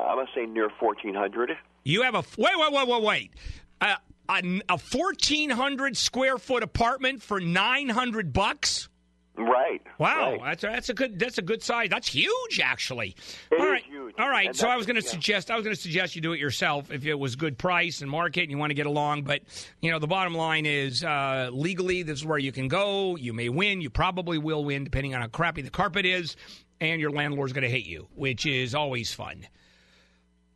I'm 0.09 0.17
going 0.17 0.27
to 0.27 0.33
say 0.35 0.45
near 0.45 0.69
1,400. 0.79 1.51
You 1.85 2.01
have 2.01 2.15
a 2.15 2.23
wait, 2.37 2.57
wait, 2.57 2.73
wait, 2.73 2.87
wait, 2.87 3.01
wait. 3.01 3.31
Uh, 3.79 3.95
a, 4.27 4.61
a 4.69 4.77
fourteen 4.77 5.49
hundred 5.49 5.95
square 5.95 6.37
foot 6.37 6.63
apartment 6.63 7.21
for 7.21 7.39
nine 7.39 7.89
hundred 7.89 8.33
bucks. 8.33 8.89
Right. 9.37 9.81
Wow, 9.97 10.37
right. 10.37 10.41
that's 10.43 10.63
a, 10.63 10.67
that's 10.67 10.89
a 10.89 10.93
good 10.93 11.19
that's 11.19 11.37
a 11.37 11.41
good 11.41 11.61
size. 11.61 11.89
That's 11.89 12.07
huge, 12.07 12.61
actually. 12.63 13.15
It 13.51 13.59
All 13.59 13.73
is 13.73 13.83
huge. 13.83 14.15
all 14.17 14.29
right. 14.29 14.47
And 14.47 14.55
So 14.55 14.69
I 14.69 14.77
was 14.77 14.85
going 14.85 14.95
to 14.95 15.03
yeah. 15.03 15.11
suggest 15.11 15.51
I 15.51 15.55
was 15.55 15.63
going 15.65 15.75
to 15.75 15.81
suggest 15.81 16.15
you 16.15 16.21
do 16.21 16.31
it 16.31 16.39
yourself 16.39 16.89
if 16.91 17.05
it 17.05 17.15
was 17.15 17.35
good 17.35 17.57
price 17.57 18.01
and 18.01 18.09
market 18.09 18.43
and 18.43 18.51
you 18.51 18.57
want 18.57 18.69
to 18.69 18.75
get 18.75 18.85
along. 18.85 19.23
But 19.23 19.41
you 19.81 19.91
know, 19.91 19.99
the 19.99 20.07
bottom 20.07 20.33
line 20.35 20.65
is 20.65 21.03
uh, 21.03 21.49
legally, 21.51 22.01
this 22.03 22.19
is 22.19 22.25
where 22.25 22.37
you 22.37 22.51
can 22.53 22.67
go. 22.69 23.17
You 23.17 23.33
may 23.33 23.49
win. 23.49 23.81
You 23.81 23.89
probably 23.89 24.37
will 24.37 24.63
win, 24.63 24.85
depending 24.85 25.13
on 25.15 25.21
how 25.21 25.27
crappy 25.27 25.61
the 25.61 25.69
carpet 25.69 26.05
is, 26.05 26.37
and 26.79 27.01
your 27.01 27.11
landlord's 27.11 27.51
going 27.51 27.63
to 27.63 27.69
hate 27.69 27.85
you, 27.87 28.07
which 28.15 28.45
is 28.45 28.73
always 28.73 29.13
fun. 29.13 29.47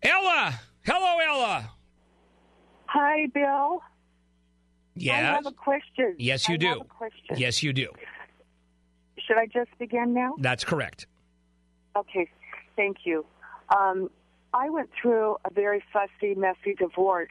Ella, 0.01 0.59
hello, 0.85 1.17
Ella. 1.19 1.69
Hi, 2.85 3.27
Bill. 3.33 3.81
Yes. 4.95 5.15
I 5.15 5.35
have 5.35 5.45
a 5.45 5.51
question. 5.51 6.15
Yes, 6.17 6.47
you 6.47 6.55
I 6.55 6.57
do. 6.57 6.67
Have 6.67 6.81
a 6.81 6.83
question. 6.85 7.35
Yes, 7.37 7.61
you 7.63 7.71
do. 7.73 7.89
Should 9.29 9.37
I 9.37 9.45
just 9.45 9.69
begin 9.77 10.15
now? 10.15 10.33
That's 10.39 10.63
correct. 10.63 11.05
Okay. 11.95 12.27
Thank 12.75 13.05
you. 13.05 13.25
Um, 13.69 14.09
I 14.55 14.71
went 14.71 14.89
through 14.99 15.37
a 15.45 15.53
very 15.53 15.83
fussy, 15.93 16.33
messy 16.33 16.73
divorce, 16.73 17.29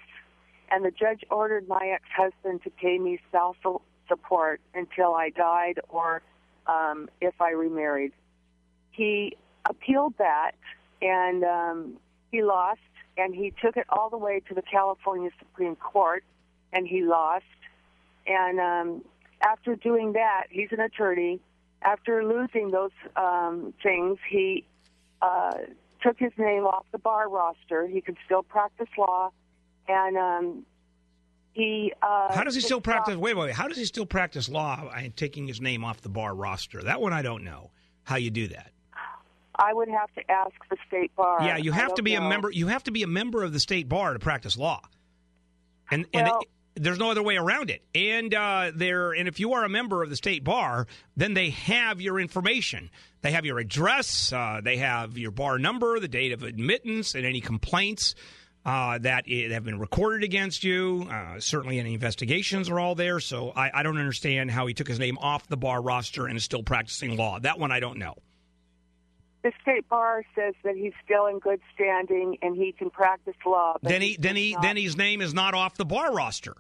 and 0.71 0.85
the 0.85 0.93
judge 0.93 1.25
ordered 1.29 1.67
my 1.67 1.93
ex-husband 1.93 2.63
to 2.63 2.71
pay 2.71 2.99
me 2.99 3.19
self 3.33 3.57
support 4.07 4.61
until 4.75 5.15
I 5.15 5.31
died 5.31 5.81
or 5.89 6.23
um, 6.69 7.09
if 7.21 7.41
I 7.41 7.51
remarried. 7.51 8.13
He 8.93 9.37
appealed 9.69 10.15
that, 10.19 10.53
and 11.03 11.43
um, 11.43 11.95
he 12.31 12.45
lost, 12.45 12.79
and 13.17 13.35
he 13.35 13.53
took 13.61 13.77
it 13.77 13.87
all 13.89 14.09
the 14.09 14.19
way 14.19 14.41
to 14.49 14.55
the 14.55 14.63
California 14.63 15.31
Supreme 15.41 15.75
Court, 15.75 16.23
and 16.73 16.87
he 16.87 17.03
lost. 17.03 17.45
And 18.29 18.61
um, 18.61 19.05
after 19.41 19.75
doing 19.75 20.13
that, 20.13 20.45
he's 20.51 20.69
an 20.71 20.79
attorney. 20.79 21.41
After 21.83 22.25
losing 22.25 22.71
those 22.71 22.91
um, 23.17 23.73
things, 23.83 24.19
he 24.29 24.65
uh, 25.23 25.53
took 26.03 26.19
his 26.19 26.33
name 26.37 26.65
off 26.65 26.85
the 26.93 26.99
bar 26.99 27.29
roster. 27.29 27.87
He 27.87 28.01
could 28.01 28.17
still 28.25 28.43
practice 28.43 28.89
law, 28.99 29.31
and 29.87 30.17
um, 30.17 30.67
he. 31.53 31.93
Uh, 32.03 32.33
How 32.35 32.43
does 32.45 32.55
he 32.55 32.61
still 32.61 32.81
practice? 32.81 33.17
Wait, 33.17 33.35
wait, 33.37 33.47
wait. 33.47 33.55
How 33.55 33.69
does 33.69 33.77
he 33.79 33.85
still 33.85 34.07
practice 34.07 34.49
law 34.49 34.91
and 34.97 35.17
taking 35.17 35.47
his 35.47 35.61
name 35.61 35.85
off 35.85 36.01
the 36.03 36.09
bar 36.09 36.35
roster? 36.35 36.83
That 36.83 37.01
one 37.01 37.13
I 37.13 37.23
don't 37.23 37.45
know. 37.45 37.71
How 38.05 38.17
you 38.17 38.31
do 38.31 38.49
that? 38.49 38.73
I 39.61 39.75
would 39.75 39.89
have 39.89 40.13
to 40.15 40.31
ask 40.31 40.53
the 40.71 40.77
state 40.87 41.15
bar. 41.17 41.39
yeah, 41.43 41.57
you 41.57 41.73
have 41.73 41.95
to 41.95 42.03
be 42.03 42.15
a 42.15 42.21
member. 42.21 42.51
You 42.51 42.69
have 42.69 42.85
to 42.85 42.91
be 42.93 43.03
a 43.03 43.09
member 43.09 43.43
of 43.43 43.53
the 43.53 43.61
state 43.61 43.89
bar 43.89 44.13
to 44.13 44.19
practice 44.19 44.57
law, 44.57 44.83
and 45.91 46.07
and 46.13 46.27
Well- 46.27 46.41
it- 46.41 46.49
there's 46.81 46.99
no 46.99 47.11
other 47.11 47.23
way 47.23 47.37
around 47.37 47.71
it. 47.71 47.83
And 47.95 48.35
uh, 48.35 48.73
there, 48.75 49.13
and 49.13 49.29
if 49.29 49.41
you 49.41 49.55
are 49.55 49.65
a 49.65 49.69
member 49.69 50.03
of 50.03 50.11
the 50.11 50.17
state 50.17 50.45
bar, 50.45 50.87
then 51.17 51.35
they 51.35 51.51
have 51.51 52.01
your 52.01 52.19
information. 52.19 52.91
They 53.21 53.33
have 53.33 53.45
your 53.45 53.59
address. 53.59 54.33
Uh, 54.33 54.61
they 54.63 54.79
have 54.79 55.19
your 55.19 55.31
bar 55.31 55.59
number, 55.59 55.99
the 56.01 56.09
date 56.09 56.33
of 56.33 56.43
admittance, 56.43 57.15
and 57.15 57.25
any 57.25 57.41
complaints. 57.41 58.15
Uh, 58.67 58.99
that 58.99 59.27
have 59.31 59.65
been 59.65 59.79
recorded 59.79 60.23
against 60.23 60.63
you. 60.63 61.07
Uh, 61.11 61.41
certainly, 61.41 61.79
any 61.79 61.95
investigations 61.95 62.69
are 62.69 62.79
all 62.79 62.95
there. 62.95 63.19
So 63.19 63.51
I, 63.57 63.71
I 63.73 63.83
don't 63.83 63.97
understand 63.97 64.51
how 64.51 64.67
he 64.67 64.75
took 64.75 64.89
his 64.89 64.99
name 64.99 65.17
off 65.19 65.47
the 65.47 65.57
bar 65.57 65.81
roster 65.81 66.27
and 66.27 66.37
is 66.37 66.45
still 66.45 66.63
practicing 66.63 67.17
law. 67.17 67.39
That 67.39 67.59
one 67.59 67.73
I 67.73 67.81
don't 67.81 67.99
know. 67.99 68.17
The 69.43 69.53
state 69.63 69.89
bar 69.89 70.25
says 70.35 70.55
that 70.65 70.77
he's 70.77 70.93
still 71.05 71.27
in 71.27 71.39
good 71.39 71.61
standing 71.75 72.39
and 72.43 72.57
he 72.57 72.73
can 72.73 72.91
practice 72.91 73.35
law. 73.47 73.77
but 73.81 73.89
Then 73.89 74.03
he, 74.03 74.17
then 74.19 74.35
he, 74.37 74.53
not- 74.53 74.63
then 74.63 74.77
his 74.77 74.97
name 74.97 75.21
is 75.21 75.33
not 75.33 75.55
off 75.55 75.77
the 75.77 75.85
bar 75.85 76.13
roster. 76.13 76.55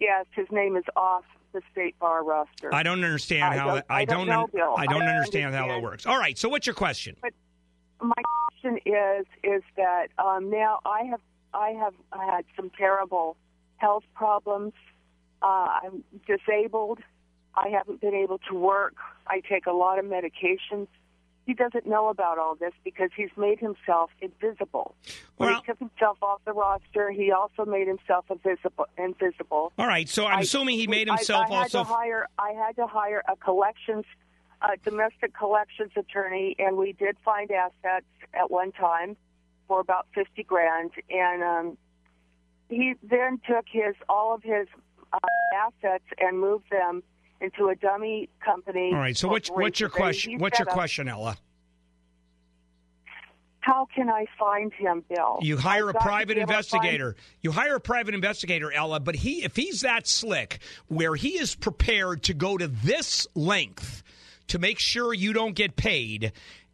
Yes, 0.00 0.26
his 0.32 0.48
name 0.50 0.76
is 0.76 0.84
off 0.96 1.24
the 1.52 1.62
state 1.70 1.96
bar 2.00 2.24
roster. 2.24 2.74
I 2.74 2.82
don't 2.82 3.04
understand 3.04 3.44
I 3.44 3.56
how 3.56 3.66
don't- 3.66 3.84
I 3.88 4.00
I 4.00 4.04
don't 4.04 4.26
don't 4.26 4.52
know. 4.52 4.74
I 4.74 4.86
don't 4.86 5.00
don't 5.00 5.08
understand 5.08 5.54
how 5.54 5.68
that 5.68 5.80
works. 5.82 6.06
All 6.06 6.18
right, 6.18 6.36
so 6.36 6.48
what's 6.48 6.66
your 6.66 6.74
question? 6.74 7.16
my 8.00 8.14
question 8.48 8.78
is 8.84 9.26
is 9.44 9.62
that 9.76 10.08
um, 10.18 10.50
now 10.50 10.80
I 10.84 11.02
have 11.04 11.20
I 11.54 11.70
have 11.70 11.94
had 12.10 12.44
some 12.56 12.70
terrible 12.76 13.36
health 13.76 14.02
problems. 14.14 14.72
Uh, 15.40 15.78
I'm 15.84 16.04
disabled. 16.26 16.98
I 17.54 17.68
haven't 17.68 18.00
been 18.00 18.14
able 18.14 18.38
to 18.50 18.54
work. 18.54 18.94
I 19.26 19.40
take 19.40 19.66
a 19.66 19.72
lot 19.72 19.98
of 20.00 20.04
medications. 20.06 20.88
He 21.44 21.54
doesn't 21.54 21.86
know 21.86 22.08
about 22.08 22.38
all 22.38 22.54
this 22.54 22.72
because 22.84 23.10
he's 23.16 23.30
made 23.36 23.58
himself 23.58 24.10
invisible. 24.20 24.94
When 25.36 25.48
Well- 25.50 25.60
he 25.60 25.66
took 25.66 25.78
himself 25.80 26.22
off 26.22 26.40
the 26.44 26.52
roster, 26.52 27.10
he 27.10 27.32
also 27.32 27.64
made 27.64 27.88
himself 27.88 28.30
invisible. 28.30 28.86
Invisible. 28.96 29.72
All 29.76 29.86
right, 29.86 30.08
so 30.08 30.26
I'm 30.26 30.38
I- 30.38 30.40
assuming 30.42 30.78
he 30.78 30.86
made 30.86 31.08
I- 31.08 31.16
himself 31.16 31.46
I, 31.50 31.54
had 31.54 31.62
also. 31.64 31.78
To 31.78 31.84
hire, 31.84 32.28
I 32.38 32.50
had 32.52 32.76
to 32.76 32.86
hire 32.86 33.22
a 33.28 33.34
collections, 33.36 34.04
a 34.62 34.76
domestic 34.84 35.34
collections 35.34 35.90
attorney, 35.96 36.54
and 36.60 36.76
we 36.76 36.92
did 36.92 37.16
find 37.24 37.50
assets 37.50 38.06
at 38.32 38.50
one 38.50 38.70
time 38.70 39.16
for 39.66 39.80
about 39.80 40.06
fifty 40.14 40.44
grand. 40.44 40.92
And 41.10 41.42
um, 41.42 41.78
he 42.68 42.94
then 43.02 43.40
took 43.48 43.64
his 43.68 43.96
all 44.08 44.32
of 44.32 44.44
his 44.44 44.68
uh, 45.12 45.18
assets 45.56 46.04
and 46.18 46.38
moved 46.38 46.70
them 46.70 47.02
into 47.42 47.68
a 47.68 47.74
dummy 47.74 48.28
company. 48.44 48.92
all 48.92 49.00
right, 49.00 49.16
so 49.16 49.28
what's 49.28 49.48
what's 49.50 49.80
your 49.80 49.90
question? 49.90 50.38
What's 50.38 50.58
your 50.58 50.70
um, 50.70 50.74
question, 50.74 51.08
Ella? 51.08 51.36
How 53.60 53.86
can 53.94 54.10
I 54.10 54.26
find 54.38 54.72
him, 54.72 55.04
Bill? 55.08 55.38
You 55.40 55.56
hire 55.56 55.88
a 55.88 55.96
I've 55.96 56.02
private 56.02 56.36
investigator. 56.36 57.14
You 57.42 57.52
hire 57.52 57.76
a 57.76 57.80
private 57.80 58.14
investigator, 58.14 58.72
Ella, 58.72 58.98
but 59.00 59.14
he 59.14 59.44
if 59.44 59.56
he's 59.56 59.80
that 59.82 60.08
slick 60.08 60.58
where 60.88 61.14
he 61.14 61.38
is 61.38 61.54
prepared 61.54 62.22
to 62.24 62.34
go 62.34 62.56
to 62.58 62.66
this 62.66 63.26
length 63.34 64.02
to 64.48 64.58
make 64.58 64.78
sure 64.78 65.14
you 65.14 65.32
don't 65.32 65.54
get 65.54 65.76
paid, 65.76 66.32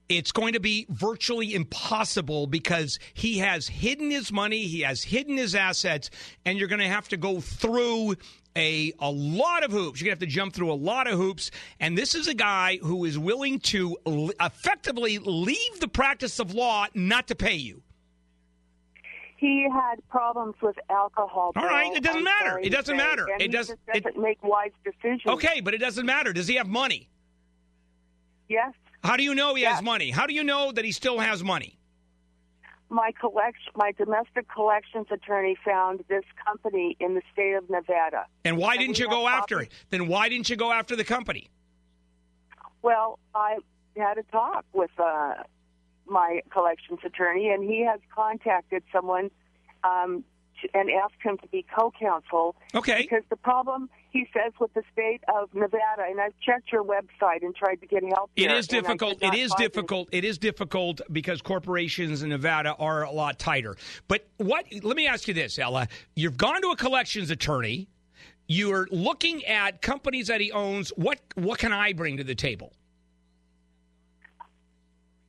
it's 0.08 0.32
going 0.32 0.54
to 0.54 0.60
be 0.60 0.86
virtually 0.88 1.54
impossible 1.54 2.46
because 2.46 2.98
he 3.14 3.38
has 3.38 3.68
hidden 3.68 4.10
his 4.10 4.32
money, 4.32 4.62
he 4.62 4.80
has 4.80 5.02
hidden 5.02 5.36
his 5.36 5.54
assets, 5.54 6.10
and 6.44 6.58
you're 6.58 6.68
going 6.68 6.80
to 6.80 6.88
have 6.88 7.08
to 7.08 7.16
go 7.16 7.40
through 7.40 8.14
a 8.56 8.92
a 9.00 9.10
lot 9.10 9.62
of 9.64 9.70
hoops. 9.70 10.00
You're 10.00 10.06
going 10.06 10.18
to 10.18 10.24
have 10.24 10.28
to 10.30 10.34
jump 10.34 10.54
through 10.54 10.72
a 10.72 10.74
lot 10.74 11.06
of 11.06 11.18
hoops, 11.18 11.50
and 11.78 11.96
this 11.96 12.14
is 12.14 12.26
a 12.26 12.34
guy 12.34 12.78
who 12.82 13.04
is 13.04 13.18
willing 13.18 13.60
to 13.60 13.96
effectively 14.40 15.18
leave 15.18 15.80
the 15.80 15.88
practice 15.88 16.38
of 16.38 16.54
law 16.54 16.86
not 16.94 17.28
to 17.28 17.34
pay 17.34 17.54
you. 17.54 17.82
He 19.36 19.68
had 19.72 19.96
problems 20.08 20.56
with 20.60 20.74
alcohol. 20.90 21.52
All 21.54 21.64
right, 21.64 21.94
it 21.94 22.02
doesn't 22.02 22.18
I'm 22.18 22.24
matter. 22.24 22.58
It 22.58 22.70
doesn't 22.70 22.96
say. 22.98 23.06
matter. 23.06 23.26
And 23.32 23.40
It 23.40 23.52
does- 23.52 23.68
just 23.68 23.78
it- 23.94 24.02
doesn't 24.02 24.20
make 24.20 24.42
wise 24.42 24.72
decisions. 24.84 25.22
Okay, 25.26 25.60
but 25.60 25.74
it 25.74 25.78
doesn't 25.78 26.06
matter. 26.06 26.32
Does 26.32 26.48
he 26.48 26.56
have 26.56 26.66
money? 26.66 27.08
Yes. 28.48 28.72
How 29.02 29.16
do 29.16 29.22
you 29.22 29.34
know 29.34 29.54
he 29.54 29.62
has 29.62 29.82
money? 29.82 30.10
How 30.10 30.26
do 30.26 30.34
you 30.34 30.44
know 30.44 30.72
that 30.72 30.84
he 30.84 30.92
still 30.92 31.18
has 31.18 31.42
money? 31.42 31.78
my 32.90 33.12
collection, 33.20 33.72
my 33.76 33.92
domestic 33.92 34.46
collections 34.52 35.06
attorney 35.10 35.56
found 35.64 36.04
this 36.08 36.24
company 36.44 36.96
in 37.00 37.14
the 37.14 37.22
state 37.32 37.52
of 37.52 37.68
Nevada. 37.68 38.26
And 38.44 38.56
why 38.56 38.72
And 38.72 38.80
didn't 38.80 38.98
you 38.98 39.08
go 39.08 39.28
after 39.28 39.60
it? 39.60 39.72
Then 39.90 40.08
why 40.08 40.28
didn't 40.28 40.48
you 40.48 40.56
go 40.56 40.72
after 40.72 40.96
the 40.96 41.04
company? 41.04 41.48
Well, 42.82 43.18
I 43.34 43.58
had 43.96 44.18
a 44.18 44.22
talk 44.24 44.64
with 44.72 44.90
uh, 44.98 45.34
my 46.06 46.40
collections 46.50 47.00
attorney, 47.04 47.48
and 47.50 47.68
he 47.68 47.84
has 47.84 48.00
contacted 48.14 48.82
someone 48.92 49.30
um, 49.84 50.24
and 50.72 50.90
asked 50.90 51.22
him 51.22 51.38
to 51.38 51.46
be 51.48 51.66
co-counsel. 51.76 52.56
Okay. 52.74 53.02
Because 53.02 53.24
the 53.28 53.36
problem, 53.36 53.90
he 54.10 54.26
says, 54.32 54.52
with 54.60 54.72
the 54.74 54.82
state 54.92 55.20
of 55.34 55.54
Nevada, 55.54 56.04
and 56.08 56.20
I've 56.20 56.32
checked 56.44 56.72
your 56.72 56.84
website 56.84 57.42
and 57.42 57.54
tried 57.54 57.76
to 57.76 57.86
get 57.86 58.02
help. 58.12 58.30
It 58.36 58.50
is 58.50 58.66
difficult. 58.66 59.22
It 59.22 59.34
is 59.34 59.52
difficult. 59.56 60.08
It 60.12 60.24
is 60.24 60.38
difficult 60.38 61.00
because 61.12 61.42
corporations 61.42 62.22
in 62.22 62.30
Nevada 62.30 62.74
are 62.78 63.04
a 63.04 63.10
lot 63.10 63.38
tighter. 63.38 63.76
But 64.06 64.26
what? 64.38 64.66
Let 64.82 64.96
me 64.96 65.06
ask 65.06 65.28
you 65.28 65.34
this, 65.34 65.58
Ella. 65.58 65.88
You've 66.14 66.36
gone 66.36 66.62
to 66.62 66.68
a 66.68 66.76
collections 66.76 67.30
attorney. 67.30 67.88
You're 68.46 68.88
looking 68.90 69.44
at 69.44 69.82
companies 69.82 70.28
that 70.28 70.40
he 70.40 70.52
owns. 70.52 70.90
What 70.96 71.20
what 71.34 71.58
can 71.58 71.72
I 71.72 71.92
bring 71.92 72.16
to 72.16 72.24
the 72.24 72.34
table? 72.34 72.72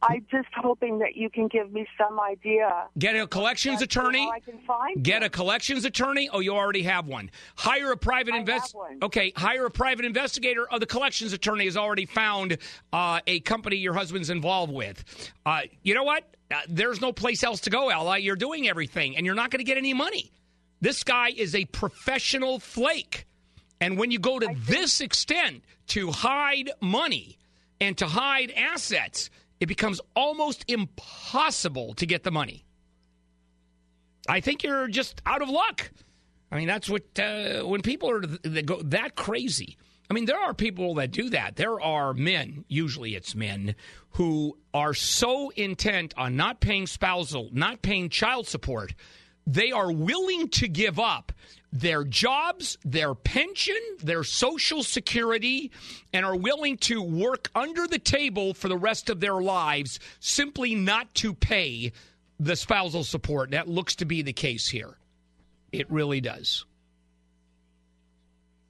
I'm 0.01 0.25
just 0.31 0.47
hoping 0.55 0.99
that 0.99 1.17
you 1.17 1.29
can 1.29 1.47
give 1.47 1.71
me 1.73 1.85
some 1.97 2.19
idea. 2.19 2.87
Get 2.97 3.15
a 3.15 3.27
collections 3.27 3.81
attorney. 3.81 4.29
I 4.33 4.39
can 4.39 4.59
find 4.59 5.03
Get 5.03 5.23
a 5.23 5.29
collections 5.29 5.83
attorney. 5.83 6.29
Oh, 6.31 6.39
you 6.39 6.53
already 6.53 6.83
have 6.83 7.05
one. 7.07 7.29
Hire 7.55 7.91
a 7.91 7.97
private 7.97 8.33
I 8.33 8.37
invest. 8.37 8.75
Okay, 9.01 9.33
hire 9.35 9.65
a 9.65 9.71
private 9.71 10.05
investigator. 10.05 10.67
Oh, 10.71 10.79
the 10.79 10.85
collections 10.85 11.33
attorney 11.33 11.65
has 11.65 11.75
already 11.75 12.05
found 12.05 12.57
uh, 12.93 13.19
a 13.27 13.41
company 13.41 13.75
your 13.75 13.93
husband's 13.93 14.29
involved 14.29 14.73
with. 14.73 15.03
Uh, 15.45 15.61
you 15.83 15.93
know 15.93 16.03
what? 16.03 16.23
Uh, 16.49 16.61
there's 16.69 17.01
no 17.01 17.11
place 17.11 17.43
else 17.43 17.61
to 17.61 17.69
go, 17.69 17.89
Ella. 17.89 18.17
You're 18.17 18.35
doing 18.37 18.69
everything, 18.69 19.17
and 19.17 19.25
you're 19.25 19.35
not 19.35 19.51
going 19.51 19.59
to 19.59 19.65
get 19.65 19.77
any 19.77 19.93
money. 19.93 20.31
This 20.81 21.03
guy 21.03 21.29
is 21.35 21.55
a 21.55 21.65
professional 21.65 22.59
flake. 22.59 23.25
And 23.81 23.97
when 23.97 24.11
you 24.11 24.19
go 24.19 24.39
to 24.39 24.47
this 24.65 25.01
extent 25.01 25.63
to 25.87 26.11
hide 26.11 26.71
money 26.81 27.37
and 27.81 27.97
to 27.97 28.07
hide 28.07 28.51
assets, 28.51 29.29
it 29.59 29.67
becomes 29.67 29.99
almost 30.15 30.65
impossible 30.67 31.93
to 31.95 32.05
get 32.05 32.23
the 32.23 32.31
money. 32.31 32.65
I 34.27 34.41
think 34.41 34.63
you're 34.63 34.87
just 34.87 35.21
out 35.25 35.41
of 35.41 35.49
luck. 35.49 35.91
I 36.51 36.57
mean, 36.57 36.67
that's 36.67 36.89
what 36.89 37.19
uh, 37.19 37.61
when 37.61 37.81
people 37.81 38.09
are 38.09 38.21
they 38.21 38.61
go 38.61 38.81
that 38.83 39.15
crazy. 39.15 39.77
I 40.09 40.15
mean, 40.15 40.25
there 40.25 40.39
are 40.39 40.55
people 40.55 40.95
that 40.95 41.11
do 41.11 41.29
that. 41.29 41.55
There 41.55 41.79
are 41.79 42.15
men, 42.15 42.65
usually 42.67 43.13
it's 43.13 43.35
men, 43.35 43.75
who 44.11 44.57
are 44.73 44.95
so 44.95 45.51
intent 45.51 46.15
on 46.17 46.35
not 46.35 46.61
paying 46.61 46.87
spousal, 46.87 47.49
not 47.51 47.83
paying 47.83 48.09
child 48.09 48.47
support, 48.47 48.95
they 49.45 49.71
are 49.71 49.91
willing 49.91 50.49
to 50.49 50.67
give 50.67 50.99
up 50.99 51.31
their 51.71 52.03
jobs, 52.03 52.77
their 52.83 53.13
pension, 53.13 53.79
their 54.01 54.23
social 54.23 54.83
security, 54.83 55.71
and 56.13 56.25
are 56.25 56.35
willing 56.35 56.77
to 56.77 57.01
work 57.01 57.49
under 57.55 57.87
the 57.87 57.99
table 57.99 58.53
for 58.53 58.67
the 58.67 58.77
rest 58.77 59.09
of 59.09 59.19
their 59.19 59.41
lives 59.41 59.99
simply 60.19 60.75
not 60.75 61.13
to 61.15 61.33
pay 61.33 61.91
the 62.39 62.55
spousal 62.55 63.03
support. 63.03 63.51
That 63.51 63.67
looks 63.67 63.95
to 63.97 64.05
be 64.05 64.21
the 64.21 64.33
case 64.33 64.67
here. 64.67 64.97
It 65.71 65.91
really 65.91 66.21
does. 66.21 66.65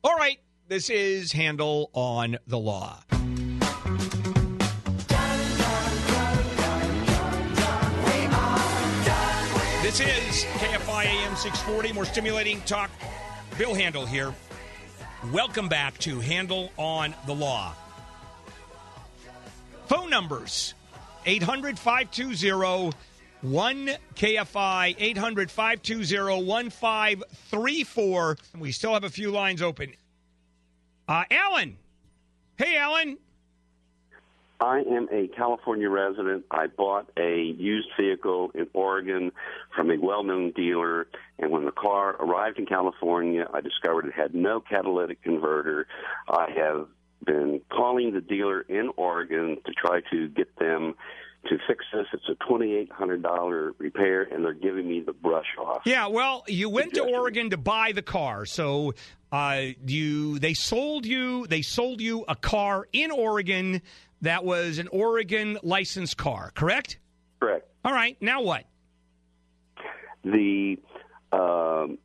All 0.03 0.15
right. 0.15 0.39
This 0.67 0.89
is 0.89 1.31
Handel 1.31 1.89
on 1.93 2.38
the 2.45 2.59
Law. 2.59 2.99
KFI 10.43 11.06
AM 11.06 11.36
640, 11.36 11.93
more 11.93 12.06
stimulating 12.06 12.62
talk. 12.62 12.89
Bill 13.58 13.73
Handel 13.73 14.06
here. 14.06 14.34
Welcome 15.32 15.67
back 15.67 15.97
to 15.99 16.19
Handel 16.19 16.71
on 16.78 17.13
the 17.25 17.34
Law. 17.36 17.73
Phone 19.88 20.10
numbers 20.10 20.73
800 21.25 21.78
520 21.78 22.95
1 23.41 23.89
KFI 24.15 24.95
800 24.97 25.52
520 25.52 26.43
1534. 26.45 28.38
We 28.58 28.71
still 28.71 28.93
have 28.93 29.04
a 29.04 29.10
few 29.10 29.32
lines 29.32 29.62
open. 29.62 29.93
Uh, 31.08 31.23
Alan. 31.32 31.78
Hey, 32.58 32.78
Alan. 32.78 33.17
I 34.62 34.80
am 34.80 35.08
a 35.12 35.28
California 35.28 35.89
resident. 35.89 36.45
I 36.52 36.67
bought 36.67 37.10
a 37.17 37.56
used 37.58 37.89
vehicle 38.00 38.52
in 38.54 38.67
Oregon 38.74 39.32
from 39.76 39.89
a 39.89 39.98
well 39.98 40.24
known 40.24 40.52
dealer, 40.52 41.08
and 41.38 41.52
when 41.52 41.65
the 41.65 41.72
car 41.72 42.15
arrived 42.19 42.60
in 42.60 42.65
California, 42.65 43.48
I 43.54 43.62
discovered 43.62 44.06
it 44.08 44.13
had 44.13 44.36
no 44.36 44.60
catalytic 44.60 45.22
converter. 45.24 45.88
I 46.28 46.48
have 46.58 46.88
been 47.26 47.62
calling 47.72 48.13
the 48.13 48.22
dealer 48.22 48.62
in 48.62 48.91
Oregon 48.98 49.58
to 49.65 49.72
try 49.74 50.02
to 50.12 50.28
get 50.30 50.54
them 50.58 50.95
to 51.48 51.58
fix 51.67 51.86
this. 51.93 52.06
It's 52.12 52.28
a 52.30 52.36
twenty-eight 52.45 52.91
hundred 52.91 53.24
dollar 53.24 53.74
repair, 53.78 54.24
and 54.24 54.43
they're 54.43 54.54
giving 54.54 54.88
me 54.88 55.00
the 55.00 55.13
brush 55.13 55.48
off. 55.58 55.84
Yeah, 55.86 56.08
well, 56.08 56.43
you 56.48 56.69
went 56.69 56.95
to 56.95 57.04
Oregon 57.04 57.52
to 57.52 57.58
buy 57.58 57.93
the 57.93 58.02
car, 58.02 58.45
so 58.45 58.93
uh, 59.32 59.67
you 59.86 60.39
they 60.39 60.54
sold 60.54 61.06
you 61.06 61.48
they 61.48 61.62
sold 61.62 62.02
you 62.02 62.26
a 62.28 62.36
car 62.36 62.88
in 62.91 63.12
Oregon 63.12 63.82
that 64.21 64.43
was 64.43 64.79
an 64.79 64.88
Oregon 64.89 65.58
licensed 65.63 66.17
car, 66.17 66.51
correct? 66.55 66.99
Correct. 67.39 67.67
All 67.84 67.93
right. 67.93 68.17
Now 68.21 68.41
what? 68.41 68.65
The 70.23 70.77
um, 71.32 71.97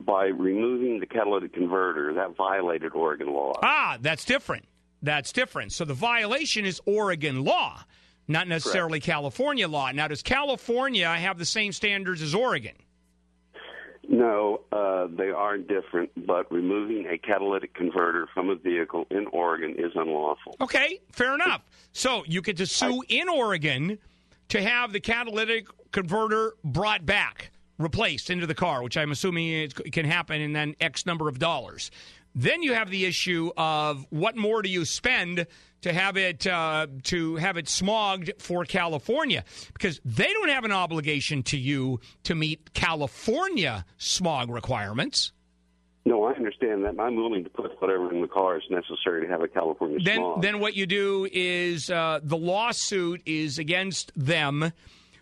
by 0.00 0.26
removing 0.26 1.00
the 1.00 1.06
catalytic 1.06 1.52
converter, 1.52 2.12
that 2.14 2.36
violated 2.36 2.92
Oregon 2.92 3.32
law. 3.32 3.52
Ah, 3.62 3.98
that's 4.00 4.24
different. 4.24 4.64
That's 5.02 5.32
different. 5.32 5.72
So 5.72 5.84
the 5.84 5.94
violation 5.94 6.64
is 6.64 6.80
Oregon 6.86 7.44
law, 7.44 7.82
not 8.28 8.48
necessarily 8.48 9.00
California 9.00 9.68
law. 9.68 9.90
Now, 9.92 10.08
does 10.08 10.22
California 10.22 11.08
have 11.08 11.38
the 11.38 11.44
same 11.44 11.72
standards 11.72 12.22
as 12.22 12.34
Oregon? 12.34 12.74
No, 14.12 14.60
uh, 14.70 15.06
they 15.10 15.30
are 15.30 15.56
different, 15.56 16.10
but 16.26 16.52
removing 16.52 17.06
a 17.06 17.16
catalytic 17.16 17.72
converter 17.72 18.28
from 18.34 18.50
a 18.50 18.54
vehicle 18.54 19.06
in 19.10 19.26
Oregon 19.28 19.74
is 19.78 19.90
unlawful. 19.94 20.54
Okay, 20.60 21.00
fair 21.10 21.34
enough. 21.34 21.62
So 21.92 22.22
you 22.26 22.42
get 22.42 22.58
to 22.58 22.66
sue 22.66 23.02
in 23.08 23.30
Oregon 23.30 23.98
to 24.50 24.60
have 24.60 24.92
the 24.92 25.00
catalytic 25.00 25.66
converter 25.92 26.52
brought 26.62 27.06
back, 27.06 27.52
replaced 27.78 28.28
into 28.28 28.46
the 28.46 28.54
car, 28.54 28.82
which 28.82 28.98
I'm 28.98 29.12
assuming 29.12 29.48
it 29.48 29.92
can 29.92 30.04
happen 30.04 30.42
and 30.42 30.54
then 30.54 30.76
X 30.78 31.06
number 31.06 31.26
of 31.26 31.38
dollars. 31.38 31.90
Then 32.34 32.62
you 32.62 32.74
have 32.74 32.90
the 32.90 33.06
issue 33.06 33.50
of 33.56 34.06
what 34.10 34.36
more 34.36 34.60
do 34.60 34.68
you 34.68 34.84
spend 34.84 35.46
to 35.82 35.92
have 35.92 36.16
it 36.16 36.46
uh, 36.46 36.86
to 37.04 37.36
have 37.36 37.56
it 37.56 37.66
smogged 37.66 38.40
for 38.40 38.64
California 38.64 39.44
because 39.72 40.00
they 40.04 40.32
don't 40.32 40.48
have 40.48 40.64
an 40.64 40.72
obligation 40.72 41.42
to 41.44 41.58
you 41.58 42.00
to 42.24 42.34
meet 42.34 42.72
California 42.72 43.84
smog 43.98 44.50
requirements. 44.50 45.32
No, 46.04 46.24
I 46.24 46.32
understand 46.32 46.84
that. 46.84 46.98
I'm 46.98 47.14
willing 47.14 47.44
to 47.44 47.50
put 47.50 47.80
whatever 47.80 48.12
in 48.12 48.20
the 48.20 48.26
car 48.26 48.56
is 48.56 48.64
necessary 48.70 49.24
to 49.24 49.28
have 49.28 49.40
a 49.40 49.46
California 49.46 49.98
Then, 50.02 50.16
smog. 50.16 50.42
then 50.42 50.58
what 50.58 50.74
you 50.74 50.84
do 50.86 51.28
is 51.32 51.90
uh, 51.90 52.18
the 52.24 52.36
lawsuit 52.36 53.22
is 53.24 53.58
against 53.58 54.10
them 54.16 54.72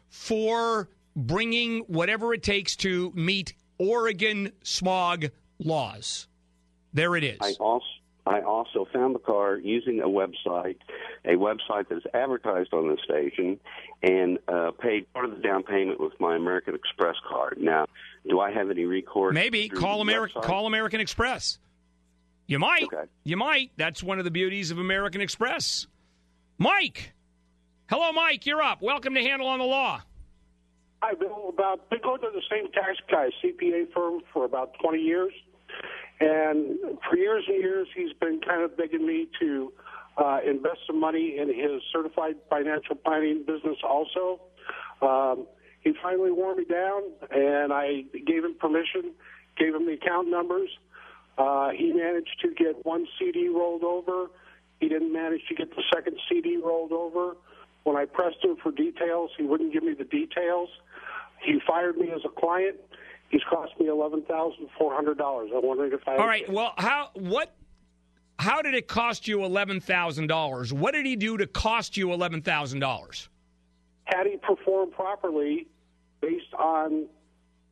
for 0.09 0.89
bringing 1.15 1.81
whatever 1.81 2.33
it 2.33 2.43
takes 2.43 2.77
to 2.77 3.13
meet 3.15 3.53
Oregon 3.79 4.53
smog 4.63 5.27
laws. 5.59 6.29
There 6.95 7.15
it 7.15 7.25
is. 7.25 7.39
I 7.43 7.53
also 7.61 7.85
I 8.27 8.41
also 8.43 8.87
found 8.93 9.15
the 9.15 9.19
car 9.19 9.57
using 9.57 10.01
a 10.01 10.09
website, 10.09 10.77
a 11.25 11.35
website 11.35 11.89
that 11.89 11.99
is 11.99 12.05
advertised 12.15 12.73
on 12.73 12.89
the 12.89 12.99
station, 13.05 13.59
and 14.03 14.39
uh, 14.49 14.73
paid 14.73 15.13
part 15.13 15.25
of 15.25 15.33
the 15.33 15.39
down 15.39 15.63
payment 15.63 16.01
with 16.01 16.13
my 16.21 16.37
American 16.37 16.75
Express 16.75 17.17
card. 17.29 17.59
Now, 17.61 17.87
do 18.29 18.41
I 18.41 18.51
have 18.53 18.71
any 18.71 18.85
recourse? 18.85 19.35
Maybe 19.35 19.69
call 19.69 20.01
American 20.01 20.43
call 20.43 20.67
American 20.67 21.01
Express. 21.01 21.59
You 22.47 22.59
might. 22.59 22.85
Okay. 22.85 23.09
You 23.25 23.37
might. 23.37 23.71
That's 23.77 24.03
one 24.03 24.19
of 24.19 24.25
the 24.25 24.31
beauties 24.31 24.71
of 24.71 24.79
American 24.79 25.21
Express. 25.21 25.87
Mike. 26.59 27.13
Hello, 27.89 28.13
Mike. 28.13 28.45
You're 28.45 28.63
up. 28.63 28.83
Welcome 28.83 29.15
to 29.15 29.21
Handel 29.23 29.49
on 29.49 29.61
the 29.61 29.65
Law. 29.65 30.03
I've 31.03 31.19
been 31.19 31.31
about 31.49 31.89
been 31.89 32.01
going 32.03 32.21
to 32.21 32.31
the 32.33 32.43
same 32.51 32.71
tax 32.73 32.99
guy 33.11 33.31
CPA 33.43 33.93
firm 33.93 34.21
for 34.33 34.45
about 34.45 34.75
20 34.83 34.99
years, 34.99 35.33
and 36.21 36.79
for 37.09 37.17
years 37.17 37.45
and 37.49 37.57
years 37.61 37.89
he's 37.95 38.13
been 38.15 38.41
kind 38.41 38.63
of 38.63 38.77
begging 38.77 39.07
me 39.07 39.29
to 39.41 39.73
uh, 40.17 40.39
invest 40.47 40.81
some 40.87 41.01
money 41.01 41.39
in 41.39 41.49
his 41.49 41.83
certified 41.93 42.37
financial 42.49 42.95
planning 42.97 43.45
business. 43.47 43.79
Also, 43.83 44.41
um, 45.03 45.47
he 45.81 45.93
finally 46.03 46.31
wore 46.31 46.55
me 46.55 46.65
down, 46.65 47.03
and 47.31 47.73
I 47.73 48.05
gave 48.27 48.45
him 48.45 48.55
permission, 48.59 49.13
gave 49.57 49.75
him 49.75 49.87
the 49.87 49.95
account 49.95 50.29
numbers. 50.29 50.69
Uh, 51.39 51.71
he 51.71 51.93
managed 51.93 52.39
to 52.43 52.53
get 52.53 52.85
one 52.85 53.07
CD 53.19 53.49
rolled 53.49 53.83
over. 53.83 54.27
He 54.79 54.89
didn't 54.89 55.13
manage 55.13 55.41
to 55.49 55.55
get 55.55 55.71
the 55.71 55.83
second 55.95 56.19
CD 56.29 56.59
rolled 56.63 56.93
over. 56.93 57.37
When 57.85 57.97
I 57.97 58.05
pressed 58.05 58.45
him 58.45 58.57
for 58.63 58.73
details, 58.73 59.31
he 59.39 59.45
wouldn't 59.45 59.73
give 59.73 59.83
me 59.83 59.95
the 59.95 60.05
details. 60.05 60.69
He 61.43 61.61
fired 61.67 61.97
me 61.97 62.11
as 62.11 62.21
a 62.27 62.29
client. 62.29 62.77
He's 63.31 63.43
cost 63.49 63.73
me 63.81 63.87
eleven 63.89 64.23
thousand 64.23 64.69
four 64.79 64.95
hundred 64.95 65.19
dollars. 65.19 65.51
I'm 65.55 65.65
wondering 65.65 65.93
if 65.93 66.07
I 66.07 66.17
All 66.17 66.27
right. 66.27 66.51
Well, 66.51 66.75
how 66.77 67.11
what? 67.15 67.55
How 68.39 68.63
did 68.63 68.75
it 68.75 68.89
cost 68.89 69.29
you 69.29 69.45
eleven 69.45 69.81
thousand 69.81 70.27
dollars? 70.27 70.73
What 70.73 70.93
did 70.93 71.07
he 71.07 71.17
do 71.17 71.37
to 71.39 71.47
cost 71.47 71.97
you 71.97 72.13
eleven 72.13 72.43
thousand 72.43 72.81
dollars? 72.81 73.29
had 74.07 74.27
he 74.27 74.37
performed 74.37 74.93
properly 74.93 75.69
based 76.21 76.53
on 76.59 77.07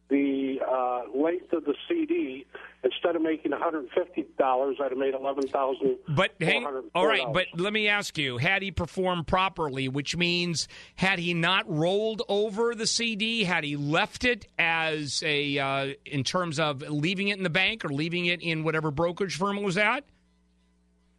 the 0.09 0.61
uh, 0.67 1.03
length 1.15 1.53
of 1.53 1.65
the 1.65 1.75
CD, 1.89 2.47
instead 2.83 3.17
of 3.17 3.23
making 3.23 3.51
one 3.51 3.61
hundred 3.61 3.89
fifty 3.95 4.27
dollars, 4.39 4.77
I'd 4.83 4.91
have 4.91 4.99
made 4.99 5.15
eleven 5.15 5.47
thousand. 5.49 5.99
But 6.09 6.33
hang, 6.41 6.67
all 6.95 7.07
right, 7.07 7.27
but 7.33 7.47
let 7.55 7.73
me 7.73 7.89
ask 7.89 8.17
you: 8.17 8.39
Had 8.39 8.63
he 8.63 8.71
performed 8.71 9.27
properly, 9.27 9.89
which 9.89 10.17
means 10.17 10.69
had 10.97 11.19
he 11.19 11.35
not 11.35 11.65
rolled 11.69 12.23
over 12.29 12.75
the 12.75 12.87
CD, 12.87 13.45
had 13.45 13.65
he 13.65 13.77
left 13.77 14.25
it 14.25 14.47
as 14.59 15.23
a 15.25 15.59
uh, 15.59 15.95
in 16.07 16.25
terms 16.25 16.59
of 16.59 16.83
leaving 16.83 17.29
it 17.29 17.37
in 17.37 17.43
the 17.43 17.51
bank 17.51 17.85
or 17.85 17.89
leaving 17.89 18.27
it 18.27 18.41
in 18.41 18.65
whatever 18.65 18.91
brokerage 18.91 19.37
firm 19.37 19.59
it 19.59 19.63
was 19.63 19.77
at? 19.77 20.05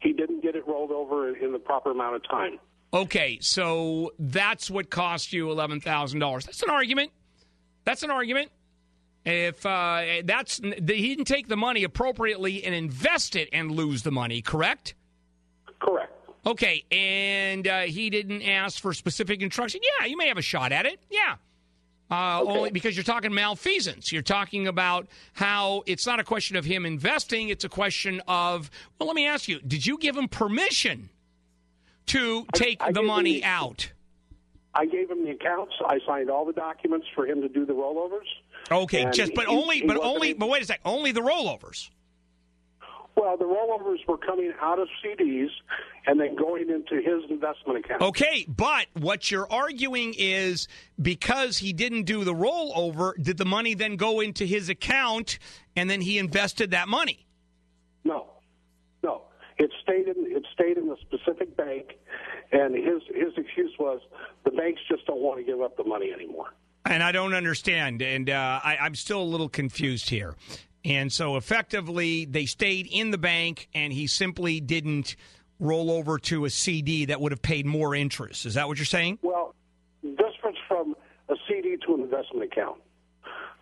he 0.02 0.14
didn't 0.14 0.42
get 0.42 0.56
it 0.56 0.68
rolled 0.68 0.92
over 0.92 1.36
in 1.36 1.52
the 1.52 1.60
proper 1.60 1.92
amount 1.92 2.16
of 2.16 2.24
time. 2.28 2.60
Okay, 2.94 3.38
so 3.42 4.14
that's 4.18 4.70
what 4.72 4.90
cost 4.90 5.32
you 5.34 5.52
eleven 5.52 5.80
thousand 5.80 6.20
dollars. 6.20 6.46
That's 6.46 6.64
an 6.64 6.70
argument. 6.70 7.12
That's 7.84 8.04
an 8.04 8.12
argument. 8.12 8.52
If 9.26 9.66
uh, 9.66 10.22
that's 10.24 10.58
he 10.60 10.80
didn't 10.80 11.26
take 11.26 11.48
the 11.48 11.58
money 11.58 11.84
appropriately 11.84 12.64
and 12.64 12.74
invest 12.74 13.36
it 13.36 13.50
and 13.54 13.72
lose 13.72 14.04
the 14.04 14.12
money, 14.12 14.42
correct? 14.42 14.96
Correct. 15.80 16.12
Okay, 16.46 16.86
and 16.90 17.68
uh, 17.68 17.82
he 17.82 18.10
didn't 18.10 18.42
ask 18.44 18.82
for 18.82 18.94
specific 18.94 19.42
instruction. 19.42 19.82
Yeah, 20.00 20.06
you 20.06 20.18
may 20.18 20.30
have 20.30 20.38
a 20.38 20.42
shot 20.42 20.72
at 20.72 20.86
it. 20.86 21.00
Yeah, 21.12 21.36
Uh, 22.10 22.42
Only 22.44 22.72
because 22.72 22.96
you're 22.96 23.04
talking 23.04 23.34
malfeasance. 23.34 24.12
You're 24.12 24.22
talking 24.24 24.68
about 24.68 25.08
how 25.34 25.84
it's 25.86 26.08
not 26.08 26.20
a 26.20 26.24
question 26.24 26.56
of 26.56 26.64
him 26.66 26.86
investing. 26.86 27.50
It's 27.50 27.66
a 27.66 27.70
question 27.70 28.22
of, 28.28 28.72
well, 28.98 29.08
let 29.08 29.16
me 29.16 29.28
ask 29.28 29.48
you, 29.50 29.60
did 29.60 29.86
you 29.86 29.98
give 29.98 30.16
him 30.18 30.28
permission 30.30 31.10
to 32.08 32.46
take 32.56 32.82
I 32.82 32.94
the 32.94 33.04
money 33.04 33.42
the- 33.42 33.44
out? 33.44 33.92
I 34.74 34.86
gave 34.86 35.10
him 35.12 35.26
the 35.26 35.32
accounts. 35.32 35.74
I 35.86 36.00
signed 36.08 36.30
all 36.30 36.46
the 36.46 36.54
documents 36.54 37.08
for 37.16 37.26
him 37.28 37.42
to 37.42 37.50
do 37.50 37.66
the 37.66 37.74
rollovers. 37.74 38.30
Okay, 38.72 39.04
And 39.04 39.14
just 39.14 39.34
but 39.34 39.46
he- 39.48 39.56
only 39.56 39.80
he 39.80 39.88
but 39.88 39.98
only 39.98 40.34
but 40.34 40.50
wait 40.50 40.62
a 40.62 40.66
sec, 40.66 40.80
only 40.86 41.12
the 41.12 41.22
rollovers. 41.22 41.90
Well, 43.16 43.36
the 43.36 43.44
rollovers 43.44 43.98
were 44.08 44.18
coming 44.18 44.54
out 44.62 44.80
of 44.80 44.88
CDs 45.04 45.50
and 46.08 46.18
then 46.20 46.36
going 46.36 46.70
into 46.70 47.02
his 47.02 47.30
investment 47.30 47.84
account. 47.84 48.02
Okay, 48.02 48.46
but 48.48 48.86
what 48.94 49.30
you're 49.30 49.52
arguing 49.52 50.14
is 50.18 50.70
because 51.02 51.58
he 51.58 51.74
didn't 51.74 52.04
do 52.04 52.24
the 52.24 52.34
rollover, 52.34 53.22
did 53.22 53.38
the 53.38 53.44
money 53.46 53.74
then 53.74 53.98
go 53.98 54.22
into 54.22 54.46
his 54.46 54.70
account 54.70 55.38
and 55.76 55.90
then 55.90 56.00
he 56.00 56.18
invested 56.18 56.72
that 56.72 56.88
money? 56.88 57.26
No, 58.06 58.28
no. 59.04 59.24
It 59.58 59.72
stayed 59.84 60.08
in 60.08 60.16
it 60.28 60.46
stayed 60.54 60.78
in 60.78 60.88
the 60.88 60.96
specific 61.02 61.58
bank, 61.58 61.98
and 62.54 62.74
his 62.74 63.02
his 63.14 63.34
excuse 63.36 63.74
was 63.78 64.00
the 64.46 64.52
banks 64.52 64.80
just 64.88 65.06
don't 65.08 65.20
want 65.20 65.40
to 65.40 65.44
give 65.44 65.60
up 65.62 65.76
the 65.76 65.84
money 65.84 66.14
anymore. 66.14 66.54
And 66.90 67.04
I 67.04 67.12
don't 67.12 67.36
understand, 67.36 68.02
and 68.02 68.32
uh, 68.32 68.60
I, 68.64 68.78
I'm 68.82 68.96
still 68.96 69.22
a 69.22 69.24
little 69.24 69.48
confused 69.48 70.10
here. 70.10 70.36
And 70.84 71.14
so 71.14 71.38
effectively, 71.38 72.26
they 72.26 72.46
stayed 72.48 72.88
in 72.92 73.12
the 73.12 73.18
bank, 73.20 73.70
and 73.76 73.94
he 73.94 74.08
simply 74.08 74.60
didn't 74.60 75.16
roll 75.60 75.92
over 75.92 76.18
to 76.18 76.46
a 76.46 76.50
CD 76.50 77.06
that 77.06 77.22
would 77.22 77.32
have 77.32 77.44
paid 77.44 77.68
more 77.68 77.94
interest. 77.94 78.48
Is 78.48 78.56
that 78.56 78.68
what 78.68 78.78
you're 78.78 78.86
saying? 78.86 79.20
Well, 79.22 79.54
difference 80.02 80.58
from 80.68 80.96
a 81.30 81.36
CD 81.48 81.78
to 81.86 81.94
an 81.94 82.02
investment 82.02 82.52
account. 82.52 82.82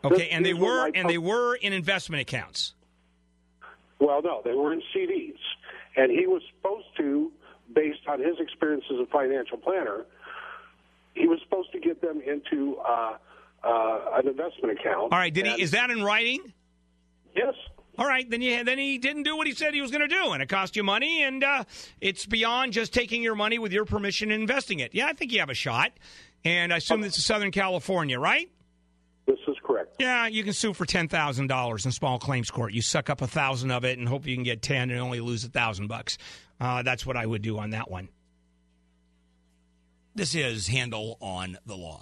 Okay, 0.05 0.15
This- 0.15 0.27
and 0.31 0.45
they 0.45 0.53
were 0.53 0.89
and 0.93 1.09
they 1.09 1.17
were 1.17 1.55
in 1.55 1.73
investment 1.73 2.21
accounts. 2.21 2.75
Well, 3.99 4.21
no, 4.21 4.41
they 4.45 4.53
were 4.53 4.71
in 4.71 4.81
CDs, 4.95 5.39
and 5.95 6.11
he 6.11 6.27
was 6.27 6.43
supposed 6.55 6.85
to, 6.97 7.31
based 7.73 8.07
on 8.07 8.19
his 8.19 8.39
experience 8.39 8.85
as 8.93 8.99
a 8.99 9.07
financial 9.07 9.57
planner, 9.57 10.05
he 11.17 11.27
was 11.27 11.39
supposed 11.43 11.71
to 11.71 11.79
get 11.79 12.01
them 12.01 12.21
into 12.21 12.77
uh, 12.77 13.17
uh, 13.63 13.99
an 14.15 14.27
investment 14.27 14.79
account. 14.79 15.11
All 15.11 15.19
right, 15.19 15.33
did 15.33 15.45
And- 15.47 15.55
he? 15.57 15.61
Is 15.63 15.71
that 15.71 15.89
in 15.89 16.03
writing? 16.03 16.53
Yes. 17.35 17.53
All 17.99 18.05
right, 18.07 18.29
then 18.29 18.41
you 18.43 18.63
then 18.63 18.77
he 18.77 18.99
didn't 18.99 19.23
do 19.23 19.35
what 19.35 19.47
he 19.47 19.53
said 19.53 19.73
he 19.73 19.81
was 19.81 19.89
going 19.89 20.07
to 20.07 20.15
do, 20.15 20.31
and 20.31 20.43
it 20.43 20.49
cost 20.49 20.75
you 20.75 20.83
money, 20.83 21.23
and 21.23 21.43
uh, 21.43 21.63
it's 21.99 22.27
beyond 22.27 22.71
just 22.71 22.93
taking 22.93 23.23
your 23.23 23.33
money 23.33 23.57
with 23.57 23.71
your 23.71 23.85
permission 23.85 24.29
and 24.31 24.39
investing 24.39 24.79
it. 24.79 24.93
Yeah, 24.93 25.07
I 25.07 25.13
think 25.13 25.31
you 25.31 25.39
have 25.39 25.49
a 25.49 25.55
shot, 25.55 25.91
and 26.45 26.71
I 26.71 26.77
assume 26.77 27.01
this 27.01 27.17
is 27.17 27.25
Southern 27.25 27.49
California, 27.51 28.19
right? 28.19 28.51
This 29.25 29.39
is 29.47 29.55
correct. 29.63 29.95
Yeah, 29.99 30.27
you 30.27 30.43
can 30.43 30.53
sue 30.53 30.73
for 30.73 30.85
ten 30.85 31.07
thousand 31.07 31.47
dollars 31.47 31.87
in 31.87 31.91
small 31.91 32.19
claims 32.19 32.51
court. 32.51 32.71
You 32.71 32.83
suck 32.83 33.09
up 33.09 33.21
a 33.23 33.27
thousand 33.27 33.71
of 33.71 33.83
it 33.83 33.97
and 33.97 34.07
hope 34.07 34.27
you 34.27 34.35
can 34.35 34.43
get 34.43 34.61
ten 34.61 34.91
and 34.91 34.99
only 34.99 35.19
lose 35.19 35.43
a 35.43 35.49
thousand 35.49 35.87
bucks. 35.87 36.19
Uh, 36.59 36.83
that's 36.83 37.03
what 37.03 37.17
I 37.17 37.25
would 37.25 37.41
do 37.41 37.57
on 37.57 37.71
that 37.71 37.89
one. 37.89 38.09
This 40.17 40.33
is 40.33 40.65
Handel 40.65 41.15
on 41.21 41.59
the 41.67 41.75
Law. 41.75 42.01